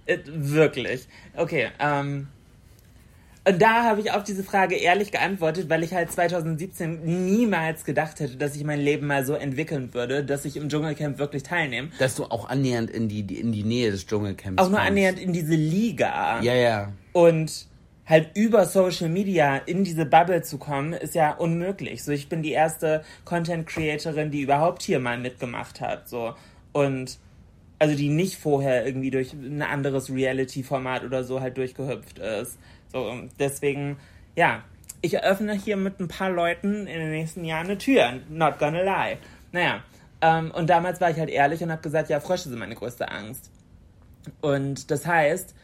[0.07, 1.07] Äh, wirklich.
[1.37, 2.29] Okay, ähm.
[3.47, 8.19] Und da habe ich auf diese Frage ehrlich geantwortet, weil ich halt 2017 niemals gedacht
[8.21, 11.91] hätte, dass ich mein Leben mal so entwickeln würde, dass ich im Dschungelcamp wirklich teilnehme.
[11.99, 14.91] Dass du auch annähernd in die, in die Nähe des Dschungelcamps Auch nur kommst.
[14.91, 16.41] annähernd in diese Liga.
[16.41, 16.93] Ja, ja.
[17.13, 17.67] Und
[18.07, 22.03] halt über Social Media in diese Bubble zu kommen, ist ja unmöglich.
[22.03, 26.09] So, ich bin die erste Content Creatorin, die überhaupt hier mal mitgemacht hat.
[26.09, 26.35] So.
[26.73, 27.19] Und
[27.79, 32.59] also die nicht vorher irgendwie durch ein anderes Reality-Format oder so halt durchgehüpft ist.
[32.93, 33.97] So, deswegen,
[34.37, 34.63] ja,
[35.01, 38.21] ich eröffne hier mit ein paar Leuten in den nächsten Jahren eine Tür.
[38.31, 39.19] Not gonna lie.
[39.53, 39.83] Naja,
[40.21, 43.11] ähm, und damals war ich halt ehrlich und habe gesagt, ja, Frösche sind meine größte
[43.11, 43.51] Angst.
[44.41, 45.55] Und das heißt,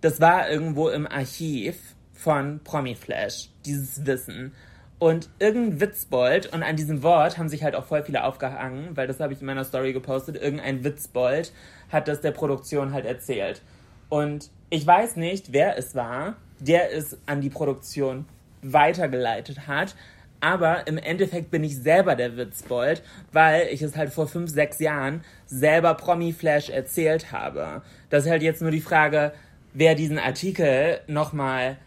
[0.00, 1.76] das war irgendwo im Archiv
[2.12, 4.52] von Promiflash, dieses Wissen.
[4.98, 9.06] Und irgendein Witzbold, und an diesem Wort haben sich halt auch voll viele aufgehangen, weil
[9.06, 11.52] das habe ich in meiner Story gepostet, irgendein Witzbold
[11.90, 13.60] hat das der Produktion halt erzählt.
[14.08, 18.24] Und ich weiß nicht, wer es war, der es an die Produktion
[18.62, 19.94] weitergeleitet hat,
[20.40, 24.78] aber im Endeffekt bin ich selber der Witzbold, weil ich es halt vor fünf, sechs
[24.78, 27.82] Jahren selber Promi-Flash erzählt habe.
[28.10, 29.32] Das ist halt jetzt nur die Frage,
[29.72, 31.78] wer diesen Artikel nochmal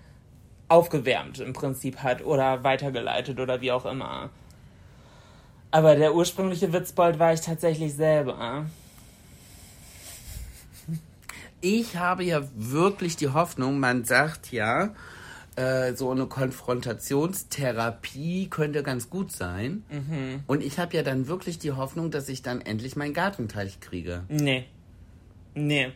[0.69, 4.29] aufgewärmt im Prinzip hat oder weitergeleitet oder wie auch immer.
[5.71, 8.65] Aber der ursprüngliche Witzbold war ich tatsächlich selber.
[11.62, 14.95] Ich habe ja wirklich die Hoffnung, man sagt ja,
[15.55, 19.84] äh, so eine Konfrontationstherapie könnte ganz gut sein.
[19.89, 20.43] Mhm.
[20.47, 24.23] Und ich habe ja dann wirklich die Hoffnung, dass ich dann endlich meinen Gartenteich kriege.
[24.29, 24.65] Nee.
[25.53, 25.91] Nee.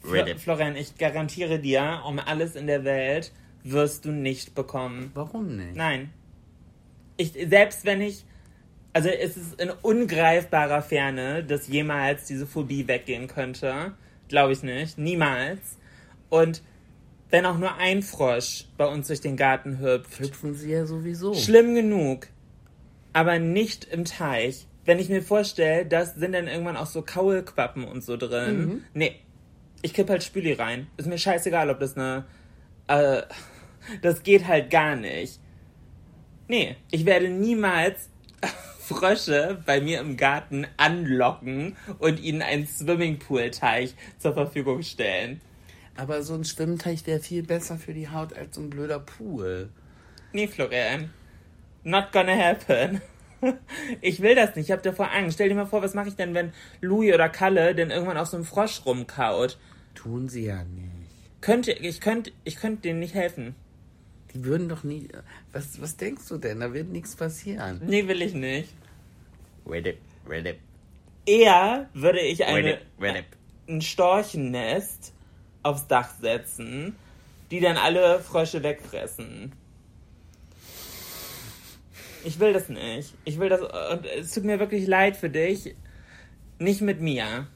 [0.00, 3.32] Flo Florian, ich garantiere dir, um alles in der Welt
[3.64, 5.10] wirst du nicht bekommen.
[5.14, 5.76] Warum nicht?
[5.76, 6.10] Nein.
[7.16, 8.24] Ich, selbst wenn ich,
[8.92, 13.92] also es ist in ungreifbarer Ferne, dass jemals diese Phobie weggehen könnte.
[14.28, 14.98] Glaube ich nicht.
[14.98, 15.78] Niemals.
[16.30, 16.62] Und
[17.30, 21.34] wenn auch nur ein Frosch bei uns durch den Garten hüpft, Hüpfen sie ja sowieso.
[21.34, 22.28] schlimm genug.
[23.12, 24.66] Aber nicht im Teich.
[24.84, 28.84] Wenn ich mir vorstelle, das sind dann irgendwann auch so Kaulquappen und so drin.
[28.94, 29.16] Nee.
[29.82, 30.86] Ich kipp halt Spüli rein.
[30.96, 32.24] Ist mir scheißegal, ob das eine.
[32.88, 33.22] Äh,
[34.02, 35.40] das geht halt gar nicht.
[36.48, 38.10] Nee, ich werde niemals
[38.80, 45.40] Frösche bei mir im Garten anlocken und ihnen einen Swimmingpool-Teich zur Verfügung stellen.
[45.96, 49.70] Aber so ein Schwimmteich wäre viel besser für die Haut als so ein blöder Pool.
[50.32, 51.10] Nee, Florian.
[51.84, 53.00] Not gonna happen.
[54.00, 55.34] Ich will das nicht, ich hab davor Angst.
[55.34, 58.28] Stell dir mal vor, was mache ich denn, wenn Louis oder Kalle denn irgendwann auf
[58.28, 59.58] so einem Frosch rumkaut?
[59.96, 61.40] Tun sie ja nicht.
[61.40, 63.56] Könnte, ich könnte, ich könnte denen nicht helfen.
[64.34, 65.08] Die würden doch nie.
[65.52, 66.60] Was, was denkst du denn?
[66.60, 67.80] Da wird nichts passieren.
[67.84, 68.70] Nee, will ich nicht.
[69.66, 69.96] Ready,
[70.28, 70.54] ready,
[71.24, 73.22] Eher würde ich eine, ready.
[73.68, 75.12] ein Storchennest
[75.62, 76.96] aufs Dach setzen,
[77.50, 79.52] die dann alle Frösche wegfressen.
[82.24, 83.14] Ich will das nicht.
[83.24, 83.60] Ich will das.
[83.60, 85.74] Und es tut mir wirklich leid für dich.
[86.58, 87.46] Nicht mit mir.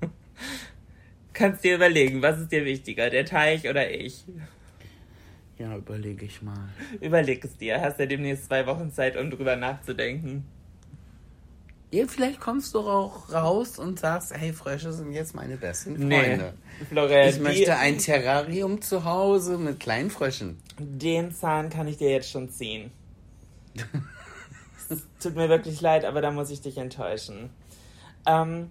[1.32, 4.24] Kannst dir überlegen, was ist dir wichtiger, der Teich oder ich?
[5.62, 6.68] Ja, überlege ich mal.
[7.00, 7.80] Überleg es dir.
[7.80, 10.44] Hast ja demnächst zwei Wochen Zeit, um drüber nachzudenken.
[11.92, 16.18] Ja, vielleicht kommst du auch raus und sagst, hey, Frösche sind jetzt meine besten Nee.
[16.20, 16.54] Freunde.
[16.88, 20.58] Florell, Ich möchte ein Terrarium zu Hause mit kleinen Fröschen.
[20.80, 22.90] Den Zahn kann ich dir jetzt schon ziehen.
[24.90, 27.50] Es Tut mir wirklich leid, aber da muss ich dich enttäuschen.
[28.26, 28.68] Ähm,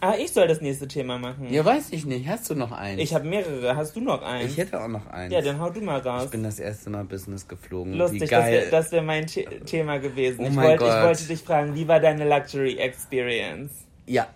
[0.00, 1.52] ah, ich soll das nächste Thema machen.
[1.52, 2.28] Ja, weiß ich nicht.
[2.28, 3.00] Hast du noch eins?
[3.00, 3.76] Ich habe mehrere.
[3.76, 4.52] Hast du noch eins?
[4.52, 5.32] Ich hätte auch noch eins.
[5.32, 6.24] ja, dann hau du mal raus.
[6.26, 7.94] ich bin das erste Mal Business geflogen.
[7.94, 8.52] Wie Lustig, das geil.
[8.52, 10.40] wäre das wär mein The Thema gewesen.
[10.40, 11.04] Oh ich, mein wollte, ich Gott.
[11.04, 13.72] wollte dich fragen, wie war deine Luxury Experience?
[14.06, 14.28] Ja.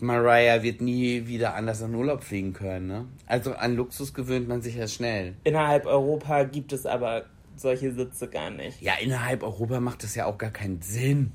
[0.00, 3.04] Mariah wird nie wieder anders in Urlaub fliegen können, ne?
[3.26, 5.34] Also an Luxus gewöhnt man sich ja schnell.
[5.44, 8.82] Innerhalb Europa gibt es aber solche Sitze gar nicht.
[8.82, 11.30] Ja, innerhalb Europa macht das ja auch gar keinen Sinn.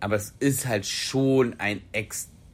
[0.00, 1.82] Aber es ist halt schon ein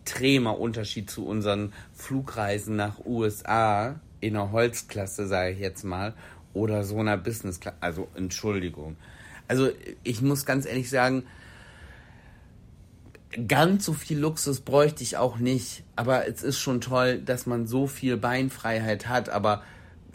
[0.09, 6.15] extremer Unterschied zu unseren Flugreisen nach USA in einer Holzklasse, sage ich jetzt mal,
[6.55, 7.77] oder so einer Businessklasse.
[7.81, 8.97] Also, Entschuldigung.
[9.49, 9.71] Also,
[10.03, 11.25] ich muss ganz ehrlich sagen,
[13.47, 15.85] ganz so viel Luxus bräuchte ich auch nicht.
[15.95, 19.29] Aber es ist schon toll, dass man so viel Beinfreiheit hat.
[19.29, 19.63] Aber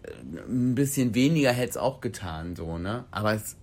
[0.01, 0.11] äh,
[0.49, 3.05] ein bisschen weniger hätte es auch getan, so, ne?
[3.11, 3.55] Aber es,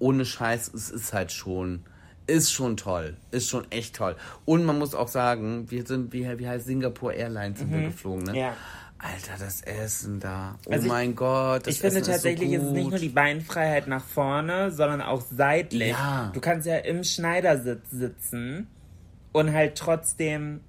[0.00, 1.84] ohne Scheiß, es ist halt schon
[2.28, 3.16] Ist schon toll.
[3.32, 4.14] Ist schon echt toll.
[4.44, 8.22] Und man muss auch sagen, wir sind, wie, wie heißt Singapore Airlines sind wir geflogen,
[8.24, 8.30] ne?
[8.32, 8.36] Mhm.
[8.38, 8.56] Ja.
[9.00, 10.56] Alter, das Essen da.
[10.66, 11.66] Oh Also ich- mein Gott.
[11.66, 14.70] Das Ich finde Essen tatsächlich, ist, ist so es nicht nur die Beinfreiheit nach vorne,
[14.72, 15.90] sondern auch seitlich.
[15.90, 16.30] Ja.
[16.34, 18.66] Du kannst ja im Schneidersitz sitzen
[19.32, 20.60] und halt trotzdem,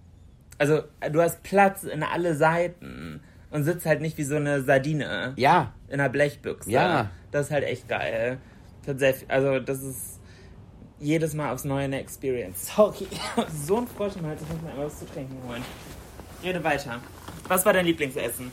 [0.59, 3.19] also du hast Platz in alle Seiten
[3.49, 6.69] und sitzt halt nicht wie so eine Sardine Ja, in einer Blechbüchse.
[6.69, 7.09] Ja.
[7.31, 8.37] Das ist halt echt geil.
[8.85, 8.95] Viel,
[9.27, 10.18] also das ist
[10.99, 12.75] jedes Mal aufs Neue eine Experience.
[12.75, 13.19] Sorry, ich
[13.65, 15.63] so ein Frosch im Hals, ich muss mir einmal was zu trinken holen.
[16.43, 16.99] Rede weiter.
[17.47, 18.51] Was war dein Lieblingsessen?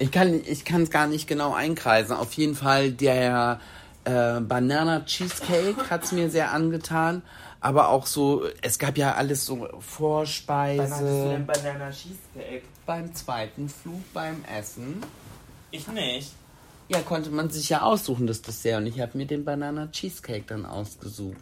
[0.00, 2.16] ich kann ich kann es gar nicht genau einkreisen.
[2.16, 3.60] Auf jeden Fall der
[4.04, 7.22] äh, Banana Cheesecake hat es mir sehr angetan.
[7.62, 11.28] Aber auch so, es gab ja alles so Wann hattest du Vorspeise.
[11.28, 12.62] denn Banana Cheesecake?
[12.86, 15.02] Beim zweiten Flug beim Essen.
[15.70, 16.32] Ich nicht.
[16.88, 18.78] Ja, konnte man sich ja aussuchen, das Dessert.
[18.78, 21.36] Und ich habe mir den Banana Cheesecake dann ausgesucht.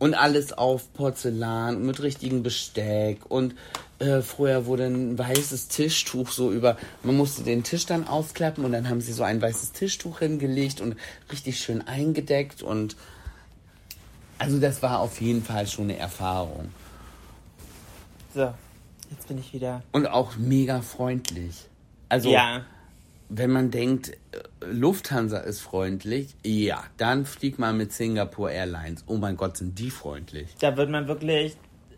[0.00, 3.18] Und alles auf Porzellan mit richtigem Besteck.
[3.28, 3.54] Und
[4.00, 6.76] äh, früher wurde ein weißes Tischtuch so über.
[7.02, 10.80] Man musste den Tisch dann ausklappen und dann haben sie so ein weißes Tischtuch hingelegt
[10.80, 10.96] und
[11.30, 12.62] richtig schön eingedeckt.
[12.62, 12.96] Und
[14.38, 16.70] also das war auf jeden Fall schon eine Erfahrung.
[18.34, 18.54] So,
[19.10, 19.82] jetzt bin ich wieder.
[19.92, 21.66] Und auch mega freundlich.
[22.08, 22.64] Also ja,
[23.28, 24.14] wenn man denkt, äh,
[24.64, 29.04] Lufthansa ist freundlich, ja, dann fliegt man mit Singapore Airlines.
[29.06, 30.54] Oh mein Gott, sind die freundlich.
[30.60, 31.56] da wird man wirklich.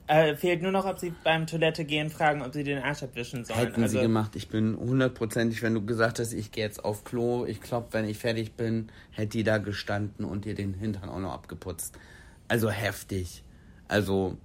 [0.08, 3.44] Äh, fehlt nur noch, ob sie beim Toilette gehen, fragen, ob sie den Arsch abwischen
[3.44, 3.58] sollen.
[3.58, 4.34] Hätten also, sie gemacht.
[4.34, 8.04] Ich bin hundertprozentig, wenn du gesagt hast, ich gehe jetzt auf Klo, ich klopp, wenn
[8.04, 11.96] ich fertig bin, hätte die da gestanden und dir den Hintern auch noch abgeputzt.
[12.48, 13.44] Also heftig.
[13.86, 14.36] Also,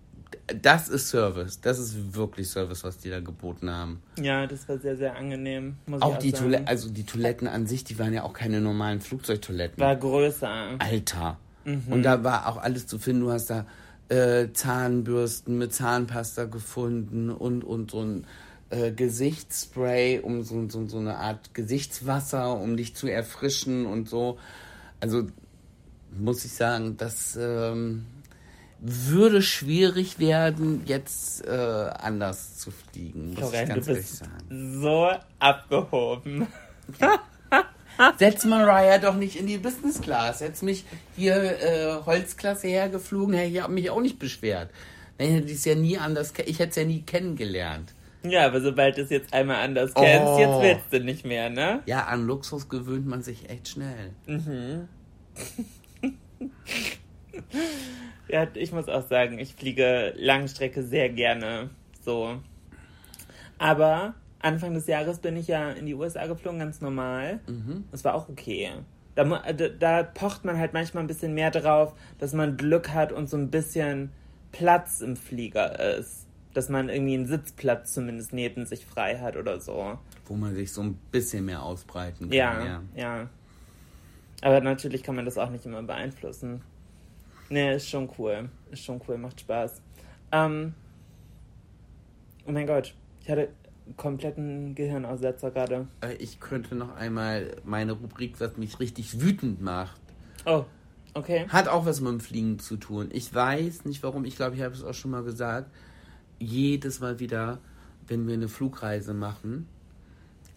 [0.62, 1.62] das ist Service.
[1.62, 4.02] Das ist wirklich Service, was die da geboten haben.
[4.20, 5.76] Ja, das war sehr, sehr angenehm.
[5.92, 6.32] Auch auch die.
[6.32, 9.80] Toiletten, also die Toiletten an sich, die waren ja auch keine normalen Flugzeugtoiletten.
[9.80, 10.76] War größer.
[10.80, 11.38] Alter.
[11.66, 13.24] Und da war auch alles zu finden.
[13.24, 13.66] Du hast da
[14.08, 18.26] äh, Zahnbürsten mit Zahnpasta gefunden und, und so ein
[18.70, 24.38] äh, Gesichtsspray, um so, so, so eine Art Gesichtswasser, um dich zu erfrischen und so.
[25.02, 25.28] Also
[26.18, 28.06] muss ich sagen, das ähm,
[28.80, 34.82] würde schwierig werden, jetzt äh, anders zu fliegen, muss Florian, ich ganz ehrlich sagen.
[34.82, 35.10] so
[35.40, 36.48] abgehoben.
[38.20, 40.40] Setz Mariah doch nicht in die Business Class.
[40.40, 40.86] Setz mich
[41.16, 44.70] hier äh, Holzklasse hergeflogen, hätte ich mich auch nicht beschwert.
[45.18, 47.94] Hätte ich es ja nie anders, ich hätte es ja nie kennengelernt.
[48.24, 50.40] Ja, aber sobald du es jetzt einmal anders kennst, Oh.
[50.40, 51.82] jetzt willst du nicht mehr, ne?
[51.88, 54.12] Ja, an Luxus gewöhnt man sich echt schnell.
[58.30, 61.70] Ja, ich muss auch sagen, ich fliege Langstrecke sehr gerne.
[62.04, 62.40] So.
[63.58, 67.40] Aber Anfang des Jahres bin ich ja in die USA geflogen, ganz normal.
[67.92, 68.72] Das war auch okay.
[69.16, 73.12] Da, da, da pocht man halt manchmal ein bisschen mehr drauf, dass man Glück hat
[73.12, 74.12] und so ein bisschen
[74.52, 76.28] Platz im Flieger ist.
[76.54, 79.98] Dass man irgendwie einen Sitzplatz zumindest neben sich frei hat oder so.
[80.26, 82.38] Wo man sich so ein bisschen mehr ausbreiten kann.
[82.38, 82.82] Ja, ja.
[82.96, 83.30] ja.
[84.42, 86.62] Aber natürlich kann man das auch nicht immer beeinflussen.
[87.50, 88.50] Nee, ist schon cool.
[88.72, 89.82] Ist schon cool, macht Spaß.
[90.32, 90.74] Ähm,
[92.46, 93.50] oh mein Gott, ich hatte
[93.86, 95.88] einen kompletten Gehirnaussetzer gerade.
[96.02, 100.02] Äh, Ich könnte noch einmal meine Rubrik, was mich richtig wütend macht.
[100.46, 100.66] Oh,
[101.14, 101.46] okay.
[101.48, 103.10] Hat auch was mit dem Fliegen zu tun.
[103.12, 105.72] Ich weiß nicht warum, ich glaube, ich habe es auch schon mal gesagt.
[106.40, 107.60] Jedes Mal wieder,
[108.08, 109.68] wenn wir eine Flugreise machen,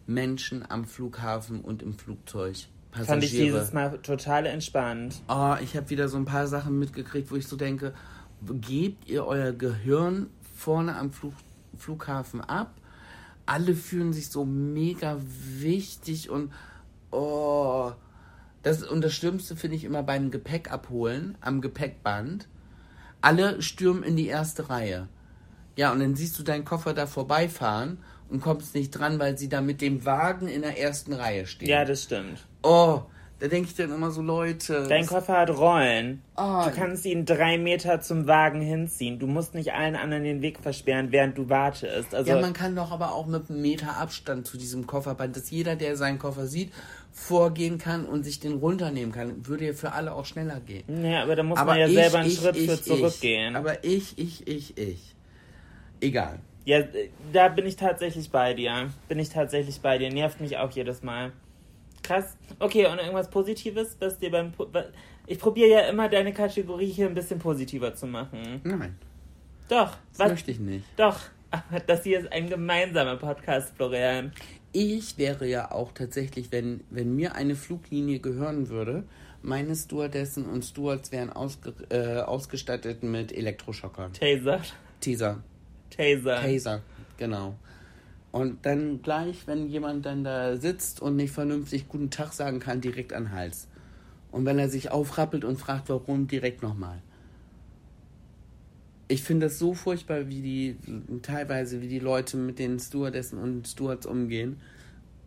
[0.07, 2.57] Menschen am Flughafen und im Flugzeug.
[2.90, 3.07] Passagiere.
[3.07, 5.22] Fand ich dieses Mal total entspannt.
[5.29, 7.94] Oh, ich habe wieder so ein paar Sachen mitgekriegt, wo ich so denke,
[8.61, 11.35] gebt ihr euer Gehirn vorne am Flug,
[11.76, 12.74] Flughafen ab?
[13.46, 15.18] Alle fühlen sich so mega
[15.59, 16.53] wichtig und
[17.11, 17.92] oh,
[18.62, 22.46] das und das Schlimmste finde ich immer beim Gepäck abholen am Gepäckband.
[23.22, 25.09] Alle stürmen in die erste Reihe.
[25.76, 27.98] Ja, und dann siehst du deinen Koffer da vorbeifahren
[28.31, 31.69] und kommst nicht dran, weil sie da mit dem Wagen in der ersten Reihe stehen.
[31.69, 32.47] Ja, das stimmt.
[32.62, 33.03] Oh,
[33.40, 34.87] da denke ich dann immer so, Leute.
[34.87, 36.23] Dein Koffer hat Rollen.
[36.37, 36.62] Oh.
[36.66, 39.19] Du kannst ihn drei Meter zum Wagen hinziehen.
[39.19, 42.14] Du musst nicht allen anderen den Weg versperren, während du wartest.
[42.14, 45.51] Also, ja, man kann doch aber auch mit einem Meter Abstand zu diesem Kofferband, dass
[45.51, 46.71] jeder, der seinen Koffer sieht,
[47.12, 49.47] vorgehen kann und sich den runternehmen kann.
[49.47, 50.85] Würde ja für alle auch schneller gehen.
[50.87, 53.57] nee, aber da muss aber man ja ich, selber einen ich, Schritt ich, für zurückgehen.
[53.57, 55.15] Aber ich, ich, ich, ich.
[56.02, 56.40] Egal.
[56.65, 58.90] Ja, äh, da bin ich tatsächlich bei dir.
[59.08, 60.13] Bin ich tatsächlich bei dir.
[60.13, 61.33] Nervt mich auch jedes Mal.
[62.02, 62.37] Krass.
[62.58, 64.52] Okay, und irgendwas Positives, was dir beim.
[64.52, 64.67] Po
[65.27, 68.61] ich probiere ja immer deine Kategorie hier ein bisschen positiver zu machen.
[68.65, 68.96] Nein,
[69.69, 69.96] Doch.
[70.19, 70.85] das möchte ich nicht.
[70.96, 71.21] Doch.
[71.52, 74.33] Aber das hier ist ein gemeinsamer Podcast, Florian.
[74.73, 79.04] Ich wäre ja auch tatsächlich, wenn, wenn mir eine Fluglinie gehören würde,
[79.42, 84.13] meine Stewardessen und Stewards werden ausge äh, ausgestattet mit Elektroschockern.
[84.13, 84.61] Taser.
[85.00, 85.42] Teaser.
[85.91, 86.41] Taser.
[86.41, 86.83] Taser,
[87.17, 87.55] genau.
[88.33, 92.81] Und dann gleich, wenn jemand dann da sitzt und nicht vernünftig guten Tag sagen kann,
[92.81, 93.67] direkt an den Hals.
[94.31, 97.03] Und wenn er sich aufrappelt und fragt, warum, direkt nochmal.
[99.09, 100.77] Ich finde das so furchtbar, wie die
[101.23, 104.61] teilweise, wie die Leute mit den Stewardessen und Stewards umgehen.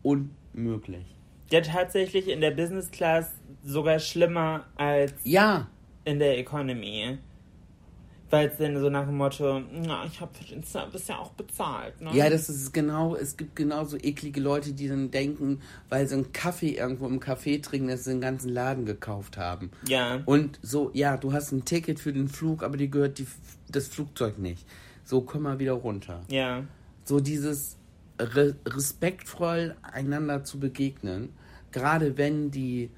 [0.02, 1.06] Unmöglich.
[1.52, 3.32] Ja, tatsächlich in der Business Class
[3.66, 5.68] sogar schlimmer als Ja,
[6.06, 7.18] in der Economy.
[8.34, 11.30] Weil es dann so nach dem Motto, na, ich habe für den Service ja auch
[11.34, 12.02] bezahlt.
[12.02, 12.10] Ne?
[12.16, 16.34] Ja, das ist genau, es gibt genauso eklige Leute, die dann denken, weil sie einen
[16.34, 19.70] Kaffee irgendwo im Café trinken, dass sie den ganzen Laden gekauft haben.
[19.88, 20.24] Ja.
[20.26, 23.28] Und so, ja, du hast ein Ticket für den Flug, aber dir gehört die,
[23.70, 24.66] das Flugzeug nicht.
[25.04, 26.22] So, komm mal wieder runter.
[26.28, 26.64] Ja.
[27.04, 27.78] So dieses
[28.20, 31.30] re respektvoll einander zu begegnen,
[31.72, 32.90] gerade wenn die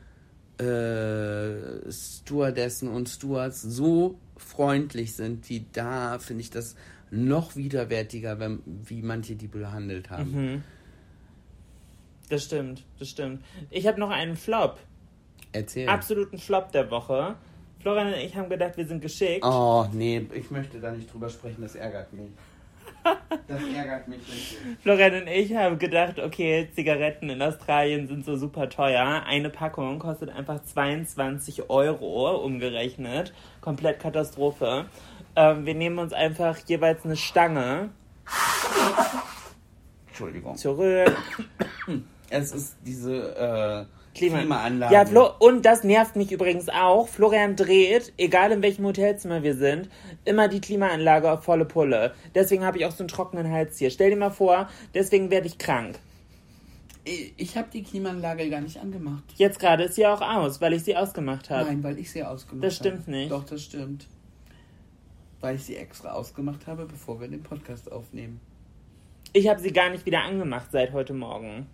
[0.59, 6.75] äh, Stewardessen und Stewards so freundlich sind, wie da, finde ich das
[7.11, 10.31] noch widerwärtiger, wenn, wie manche die behandelt haben.
[10.31, 10.63] Mhm.
[12.29, 13.43] Das stimmt, das stimmt.
[13.69, 14.79] Ich habe noch einen Flop.
[15.51, 15.87] Erzähl.
[15.87, 17.35] Absoluten Flop der Woche.
[17.79, 19.45] Florian und ich haben gedacht, wir sind geschickt.
[19.45, 22.29] Oh, nee, ich möchte da nicht drüber sprechen, das ärgert mich.
[23.47, 24.57] Das ärgert mich richtig.
[24.81, 29.23] Florian und ich haben gedacht, okay, Zigaretten in Australien sind so super teuer.
[29.27, 33.33] Eine Packung kostet einfach 22 Euro umgerechnet.
[33.61, 34.85] Komplett Katastrophe.
[35.35, 37.89] Ähm, wir nehmen uns einfach jeweils eine Stange
[40.07, 40.55] Entschuldigung.
[40.55, 41.15] zurück.
[42.29, 43.85] Es ist diese äh,
[44.17, 44.93] Klima- Klimaanlage.
[44.93, 47.07] Ja, Flo und das nervt mich übrigens auch.
[47.07, 49.89] Florian dreht, egal in welchem Hotelzimmer wir sind,
[50.23, 52.13] immer die Klimaanlage auf volle Pulle.
[52.33, 53.89] Deswegen habe ich auch so einen trockenen Hals hier.
[53.91, 55.99] Stell dir mal vor, deswegen werde ich krank.
[57.37, 59.23] Ich, habe die Klimaanlage gar nicht angemacht.
[59.35, 61.65] Jetzt gerade ist sie auch aus, weil ich sie ausgemacht habe.
[61.65, 63.11] Nein, weil ich sie ausgemacht Das stimmt habe.
[63.11, 63.31] nicht.
[63.31, 64.07] Doch, das stimmt.
[65.39, 68.39] Weil ich sie extra ausgemacht habe, bevor wir den Podcast aufnehmen.
[69.33, 71.67] Ich habe sie gar nicht wieder angemacht seit heute Morgen.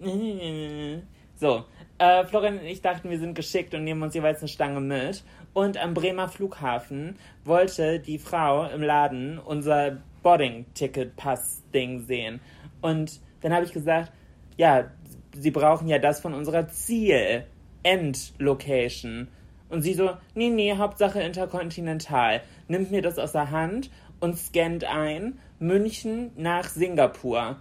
[1.38, 1.64] So,
[1.98, 5.22] äh, Florian und ich dachten, wir sind geschickt und nehmen uns jeweils eine Stange mit.
[5.52, 12.40] Und am Bremer Flughafen wollte die Frau im Laden unser Boarding-Ticket-Pass-Ding sehen.
[12.80, 14.12] Und dann habe ich gesagt,
[14.56, 14.86] ja,
[15.34, 19.28] sie brauchen ja das von unserer Ziel-End-Location.
[19.68, 22.40] Und sie so, nee, nee, Hauptsache interkontinental.
[22.68, 23.90] Nimmt mir das aus der Hand
[24.20, 27.56] und scannt ein München nach Singapur.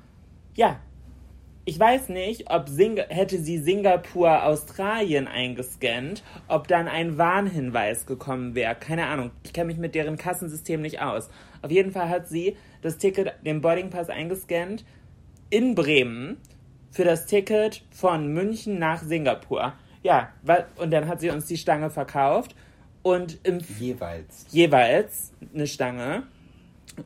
[0.56, 0.80] Ja,
[1.66, 8.54] ich weiß nicht, ob Sing hätte sie Singapur, Australien eingescannt, ob dann ein Warnhinweis gekommen
[8.54, 8.76] wäre.
[8.76, 9.32] Keine Ahnung.
[9.44, 11.30] Ich kenne mich mit deren Kassensystem nicht aus.
[11.64, 14.86] Auf jeden Fall hat sie das Ticket, den Boardingpass eingescannt
[15.50, 16.38] in Bremen
[16.92, 19.74] für das Ticket von München nach Singapur.
[20.04, 20.34] Ja,
[20.78, 22.56] und dann hat sie uns die Stange verkauft
[23.02, 24.46] und im Jeweils.
[24.52, 26.24] jeweils eine Stange.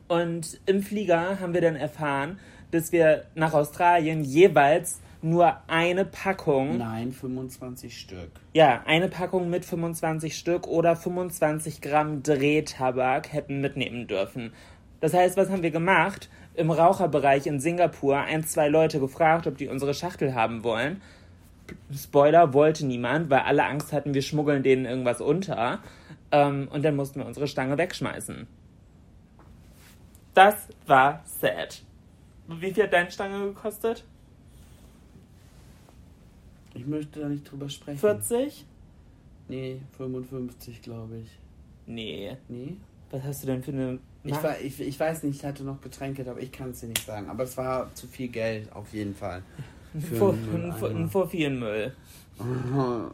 [0.06, 2.38] Und im Flieger haben wir dann erfahren,
[2.70, 8.30] dass wir nach Australien jeweils nur eine Packung, Nein, 25 Stück.
[8.54, 14.52] ja, eine Packung mit 25 Stück oder 25 Gramm Drehtabak hätten mitnehmen dürfen.
[15.00, 16.30] Das heißt, was haben wir gemacht?
[16.54, 21.00] Im Raucherbereich in Singapur ein, zwei Leute gefragt, ob die unsere Schachtel haben wollen.
[21.94, 25.80] Spoiler, wollte niemand, weil alle Angst hatten, wir schmuggeln denen irgendwas unter.
[26.32, 28.46] Ähm, und dann mussten wir unsere Stange wegschmeißen.
[30.34, 30.54] Das
[30.86, 31.82] war sad.
[32.58, 34.04] Wie viel hat deine Stange gekostet?
[36.74, 37.98] Ich möchte da nicht drüber sprechen.
[37.98, 38.64] 40?
[39.48, 41.38] Nee, 55, glaube ich.
[41.86, 42.36] Nee.
[42.48, 42.76] Nee?
[43.10, 43.98] Was hast du denn für eine.
[44.22, 46.86] Ich, war, ich, ich weiß nicht, ich hatte noch Getränke, aber ich kann es dir
[46.86, 47.28] nicht sagen.
[47.28, 49.42] Aber es war zu viel Geld, auf jeden Fall.
[49.98, 50.34] Für Vor,
[50.90, 51.94] ein Vorfienmüll.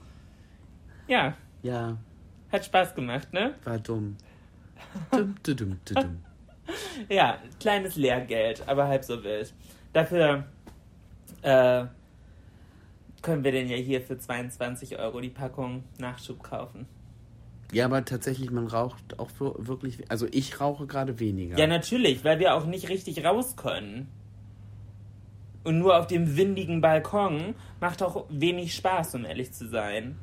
[1.09, 1.97] Ja, Ja,
[2.51, 3.55] hat Spaß gemacht, ne?
[3.65, 4.17] war dumm.
[5.11, 6.19] Dum, dum, dum, dum, dum.
[7.09, 9.53] Ja, kleines Lehrgeld, aber halb so wild.
[9.93, 10.45] Dafür
[11.43, 11.85] äh,
[13.23, 16.87] können wir denn ja hier für 22 Euro die Packung Nachschub kaufen.
[17.73, 20.11] Ja, aber tatsächlich, man raucht auch wir- wirklich.
[20.11, 21.59] Also ich rauche gerade weniger.
[21.59, 24.09] Ja, natürlich, weil wir auch nicht richtig raus können.
[25.65, 30.17] Und nur auf dem windigen Balkon macht auch wenig Spaß, um ehrlich zu sein.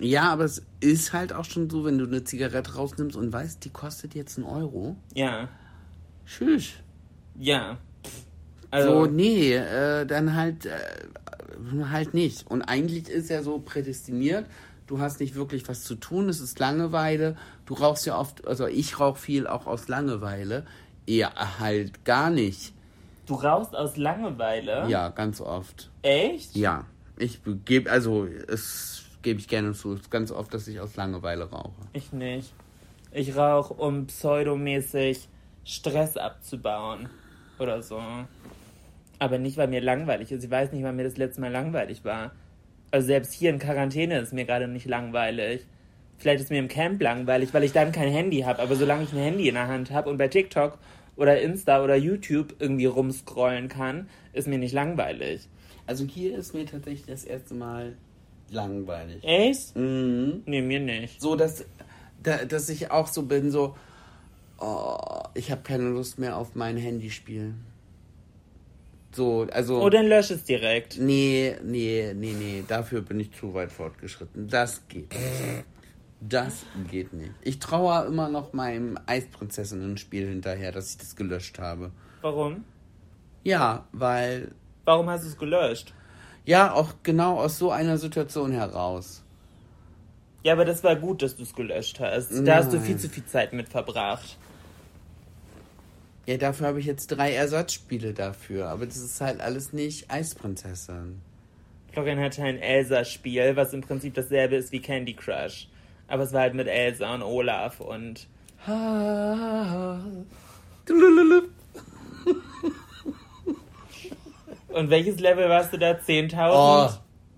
[0.00, 3.64] Ja, aber es ist halt auch schon so, wenn du eine Zigarette rausnimmst und weißt,
[3.64, 4.96] die kostet jetzt einen Euro.
[5.14, 5.48] Ja,
[6.26, 6.72] Tschüss.
[7.38, 7.78] ja.
[8.04, 8.10] So,
[8.70, 10.78] Also, nee, äh, dann halt, äh,
[11.88, 12.46] halt nicht.
[12.50, 14.46] Und eigentlich ist ja so prädestiniert,
[14.86, 17.36] du hast nicht wirklich was zu tun, es ist Langeweile.
[17.64, 20.66] Du rauchst ja oft, also ich rauche viel auch aus Langeweile.
[21.06, 22.74] Eher halt gar nicht.
[23.26, 24.86] du rauchst aus Langeweile?
[24.88, 25.90] Ja, ganz oft.
[26.02, 26.54] Echt?
[26.54, 26.84] Ja,
[27.16, 28.95] ich gebe, also es
[29.26, 29.94] gebe ich gerne zu.
[29.94, 31.72] Es ist ganz oft, dass ich aus Langeweile rauche.
[31.92, 32.54] Ich nicht.
[33.10, 35.28] Ich rauche, um pseudomäßig
[35.64, 37.08] Stress abzubauen.
[37.58, 38.00] Oder so.
[39.18, 40.44] Aber nicht, weil mir langweilig ist.
[40.44, 42.30] Ich weiß nicht, wann mir das letzte Mal langweilig war.
[42.92, 45.66] Also selbst hier in Quarantäne ist mir gerade nicht langweilig.
[46.18, 48.62] Vielleicht ist mir im Camp langweilig, weil ich dann kein Handy habe.
[48.62, 50.78] Aber solange ich ein Handy in der Hand habe und bei TikTok
[51.16, 55.48] oder Insta oder YouTube irgendwie rumscrollen kann, ist mir nicht langweilig.
[55.84, 57.96] Also hier ist mir tatsächlich das erste Mal
[58.50, 59.22] langweilig.
[59.22, 59.76] Echt?
[59.76, 60.42] Mhm.
[60.46, 61.20] Nee, mir nicht.
[61.20, 61.64] So, dass,
[62.22, 63.76] da, dass ich auch so bin, so,
[64.58, 67.54] oh, ich habe keine Lust mehr auf mein Handyspiel.
[69.12, 69.82] So, also.
[69.82, 70.98] Oh, dann lösch es direkt.
[70.98, 74.48] Nee, nee, nee, nee, dafür bin ich zu weit fortgeschritten.
[74.48, 75.64] Das geht nicht.
[76.20, 77.32] Das geht nicht.
[77.42, 81.92] Ich traue immer noch meinem Eisprinzessinnen-Spiel hinterher, dass ich das gelöscht habe.
[82.20, 82.64] Warum?
[83.42, 84.52] Ja, weil.
[84.84, 85.94] Warum hast du es gelöscht?
[86.46, 89.22] Ja, auch genau aus so einer Situation heraus.
[90.44, 92.30] Ja, aber das war gut, dass du es gelöscht hast.
[92.30, 92.86] Da hast du Nein.
[92.86, 94.38] viel zu viel Zeit mit verbracht.
[96.26, 98.68] Ja, dafür habe ich jetzt drei Ersatzspiele dafür.
[98.68, 101.20] Aber das ist halt alles nicht Eisprinzessin.
[101.92, 105.68] Florian hatte ein Elsa-Spiel, was im Prinzip dasselbe ist wie Candy Crush.
[106.06, 108.28] Aber es war halt mit Elsa und Olaf und.
[114.68, 115.92] Und welches Level warst du da?
[115.92, 116.50] 10.000?
[116.52, 116.90] Oh,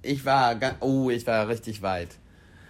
[0.03, 2.09] ich war, oh, ich war richtig weit.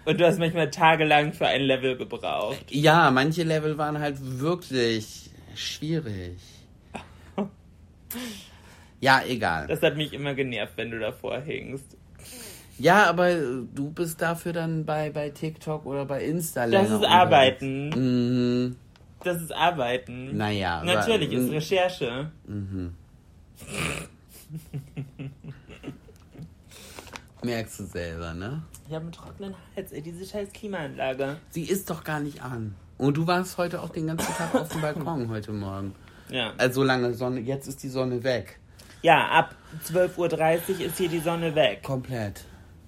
[0.04, 2.64] Und du hast manchmal tagelang für ein Level gebraucht.
[2.70, 6.38] Ja, manche Level waren halt wirklich schwierig.
[9.00, 9.68] Ja, egal.
[9.68, 11.96] Das hat mich immer genervt, wenn du davor hingst.
[12.78, 13.32] Ja, aber
[13.72, 17.12] du bist dafür dann bei, bei TikTok oder bei Insta Das ist unterwegs.
[17.12, 17.88] Arbeiten.
[17.90, 18.76] Mhm.
[19.22, 20.36] Das ist Arbeiten.
[20.36, 20.82] Naja.
[20.84, 22.32] Natürlich, aber- ist Recherche.
[27.42, 28.62] Merkst du selber, ne?
[28.88, 31.36] Ich habe einen trockenen Hals, ey, diese scheiß Klimaanlage.
[31.50, 32.74] Sie ist doch gar nicht an.
[32.96, 35.94] Und du warst heute auch den ganzen Tag auf dem Balkon heute Morgen.
[36.30, 36.52] Ja.
[36.58, 38.58] Also lange Sonne, jetzt ist die Sonne weg.
[39.02, 39.54] Ja, ab
[39.86, 41.84] 12.30 Uhr ist hier die Sonne weg.
[41.84, 42.44] Komplett.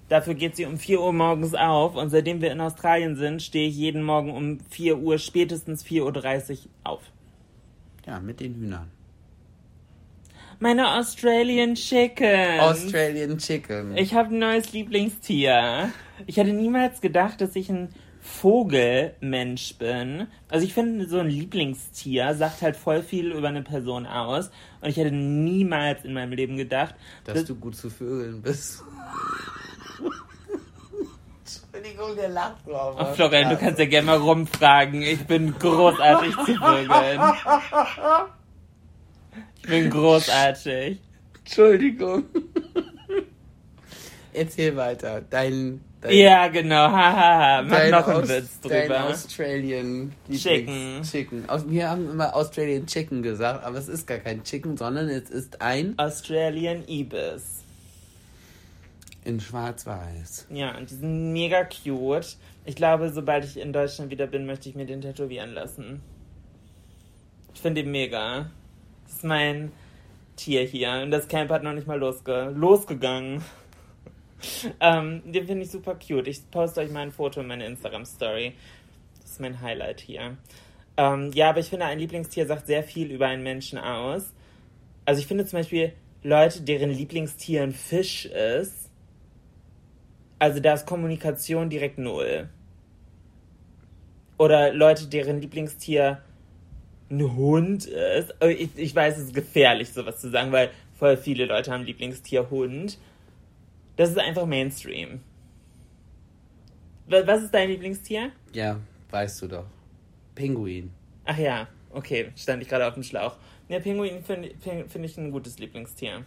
[0.09, 3.69] Dafür geht sie um 4 Uhr morgens auf und seitdem wir in Australien sind, stehe
[3.69, 7.01] ich jeden Morgen um 4 Uhr, spätestens 4.30 Uhr auf.
[8.05, 8.91] Ja, mit den Hühnern.
[10.61, 12.59] Meine Australian Chicken.
[12.59, 13.97] Australian Chicken.
[13.97, 15.91] Ich habe ein neues Lieblingstier.
[16.27, 17.89] Ich hätte niemals gedacht, dass ich ein
[18.21, 20.27] Vogelmensch bin.
[20.49, 24.51] Also ich finde, so ein Lieblingstier sagt halt voll viel über eine Person aus.
[24.81, 26.93] Und ich hätte niemals in meinem Leben gedacht,
[27.23, 28.83] dass du gut zu Vögeln bist.
[31.73, 32.97] Entschuldigung, der lacht drauf.
[32.99, 35.01] Ach, Florian, du kannst ja gerne mal rumfragen.
[35.01, 37.19] Ich bin großartig zu vögeln.
[39.63, 40.99] Ich bin großartig.
[41.45, 42.23] Entschuldigung.
[44.33, 45.21] Erzähl weiter.
[45.29, 46.87] Dein, dein, Ja, genau.
[46.89, 47.63] Hahaha.
[47.63, 49.03] Mach dein noch einen Aus- Witz Dein drüber.
[49.09, 51.01] Australian Chicken.
[51.03, 51.49] Chicken.
[51.49, 55.29] Aus, wir haben immer Australian Chicken gesagt, aber es ist gar kein Chicken, sondern es
[55.29, 57.63] ist ein Australian Ibis.
[59.25, 60.47] in Schwarz-Weiß.
[60.49, 62.37] Ja, und die sind mega cute.
[62.65, 66.01] Ich glaube, sobald ich in Deutschland wieder bin, möchte ich mir den tätowieren lassen.
[67.53, 68.49] Ich finde ihn mega.
[69.11, 69.73] Das ist mein
[70.37, 71.01] Tier hier.
[71.03, 73.43] Und das Camp hat noch nicht mal losge losgegangen.
[74.79, 76.27] ähm, den finde ich super cute.
[76.27, 78.53] Ich poste euch mal ein Foto in meine Instagram-Story.
[79.21, 80.37] Das ist mein Highlight hier.
[80.95, 84.31] Ähm, ja, aber ich finde, ein Lieblingstier sagt sehr viel über einen Menschen aus.
[85.03, 85.91] Also ich finde zum Beispiel
[86.23, 88.89] Leute, deren Lieblingstier ein Fisch ist,
[90.39, 92.47] also da ist Kommunikation direkt null.
[94.37, 96.21] Oder Leute, deren Lieblingstier
[97.11, 98.33] ein Hund ist.
[98.41, 101.83] Oh, Ich, ich weiß, es ist gefährlich, sowas zu sagen, weil voll viele Leute haben
[101.83, 102.97] Lieblingstier Hund.
[103.97, 105.21] Das ist einfach Mainstream.
[107.07, 108.31] Wa- Was ist dein Lieblingstier?
[108.53, 108.79] Ja,
[109.11, 109.65] weißt du doch.
[110.35, 110.91] Pinguin.
[111.25, 113.35] Ach ja, okay, stand ich gerade auf dem Schlauch.
[113.67, 116.25] Ja, Pinguin finde find ich ein gutes Lieblingstier.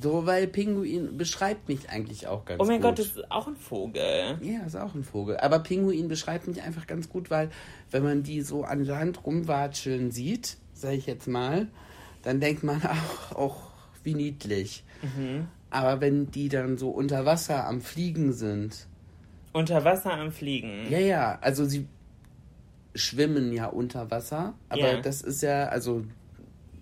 [0.00, 2.90] So, weil Pinguin beschreibt mich eigentlich auch ganz Oh mein gut.
[2.90, 4.38] Gott, das ist auch ein Vogel.
[4.42, 5.36] Ja, ist auch ein Vogel.
[5.38, 7.50] Aber Pinguin beschreibt mich einfach ganz gut, weil
[7.90, 11.68] wenn man die so an Land rumwatscheln sieht, sage ich jetzt mal,
[12.22, 13.56] dann denkt man auch, auch
[14.02, 14.84] wie niedlich.
[15.70, 18.86] Aber wenn die dann so unter Wasser am Fliegen sind,
[19.52, 20.86] Unter Wasser am Fliegen.
[20.90, 21.86] ja, ja, also sie
[22.94, 25.00] schwimmen ja unter Wasser, aber Ja.
[25.00, 26.04] das ist ja, also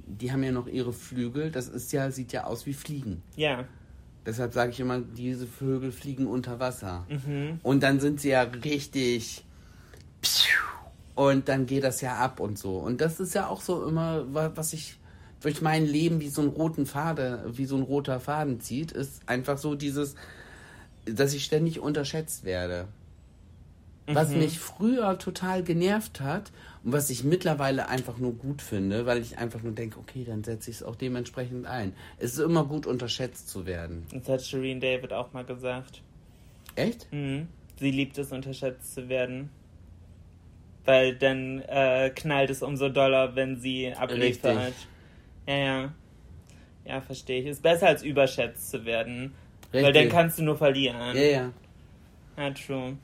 [0.06, 3.22] die haben ja noch ihre Flügel, das ist ja, sieht ja aus wie Fliegen.
[3.36, 3.64] Ja.
[4.26, 7.06] Deshalb sage ich immer, diese Vögel fliegen unter Wasser.
[7.08, 7.60] Mhm.
[7.62, 9.44] Und dann sind sie ja richtig.
[11.14, 12.78] Und dann geht das ja ab und so.
[12.78, 14.98] Und das ist ja auch so immer, wa- was ich
[15.40, 19.22] durch mein Leben wie so einen roten Faden, wie so ein roter Faden zieht, ist
[19.28, 20.14] einfach so dieses.
[21.06, 22.88] dass ich ständig unterschätzt werde.
[24.06, 24.38] Was Mhm.
[24.40, 26.52] mich früher total genervt hat
[26.84, 30.44] und was ich mittlerweile einfach nur gut finde, weil ich einfach nur denke, okay, dann
[30.44, 31.94] setze ich es auch dementsprechend ein.
[32.18, 34.06] Es ist immer gut, unterschätzt zu werden.
[34.12, 36.02] Das hat Shireen David auch mal gesagt.
[36.74, 37.10] Echt?
[37.12, 37.48] Mhm.
[37.80, 39.48] Sie liebt es, unterschätzt zu werden.
[40.84, 44.74] Weil dann äh, knallt es umso doller, wenn sie abliefert.
[45.46, 45.92] Ja, ja.
[46.84, 47.46] Ja, verstehe ich.
[47.46, 49.32] Ist besser als überschätzt zu werden.
[49.72, 50.02] Weil Richtig.
[50.02, 51.16] dann kannst du nur verlieren.
[51.16, 51.50] Ja, ja.
[52.36, 52.98] Ja, true.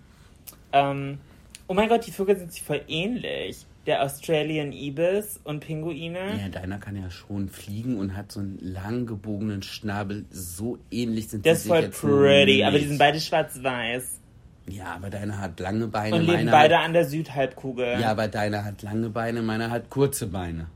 [0.72, 1.18] Ähm,
[1.66, 3.66] oh mein Gott, die Vögel sind sich voll ähnlich.
[3.86, 6.38] Der Australian Ibis und Pinguine.
[6.38, 10.26] Ja, deiner kann ja schon fliegen und hat so einen lang gebogenen Schnabel.
[10.30, 12.88] So ähnlich sind Der die ist sich voll pretty, aber die nicht.
[12.90, 14.20] sind beide schwarz-weiß.
[14.68, 17.98] Ja, aber deiner hat lange Beine, Und leben beide hat, an der Südhalbkugel.
[18.00, 20.68] Ja, aber deiner hat lange Beine, meiner hat kurze Beine.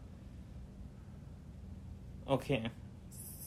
[2.27, 2.63] Okay.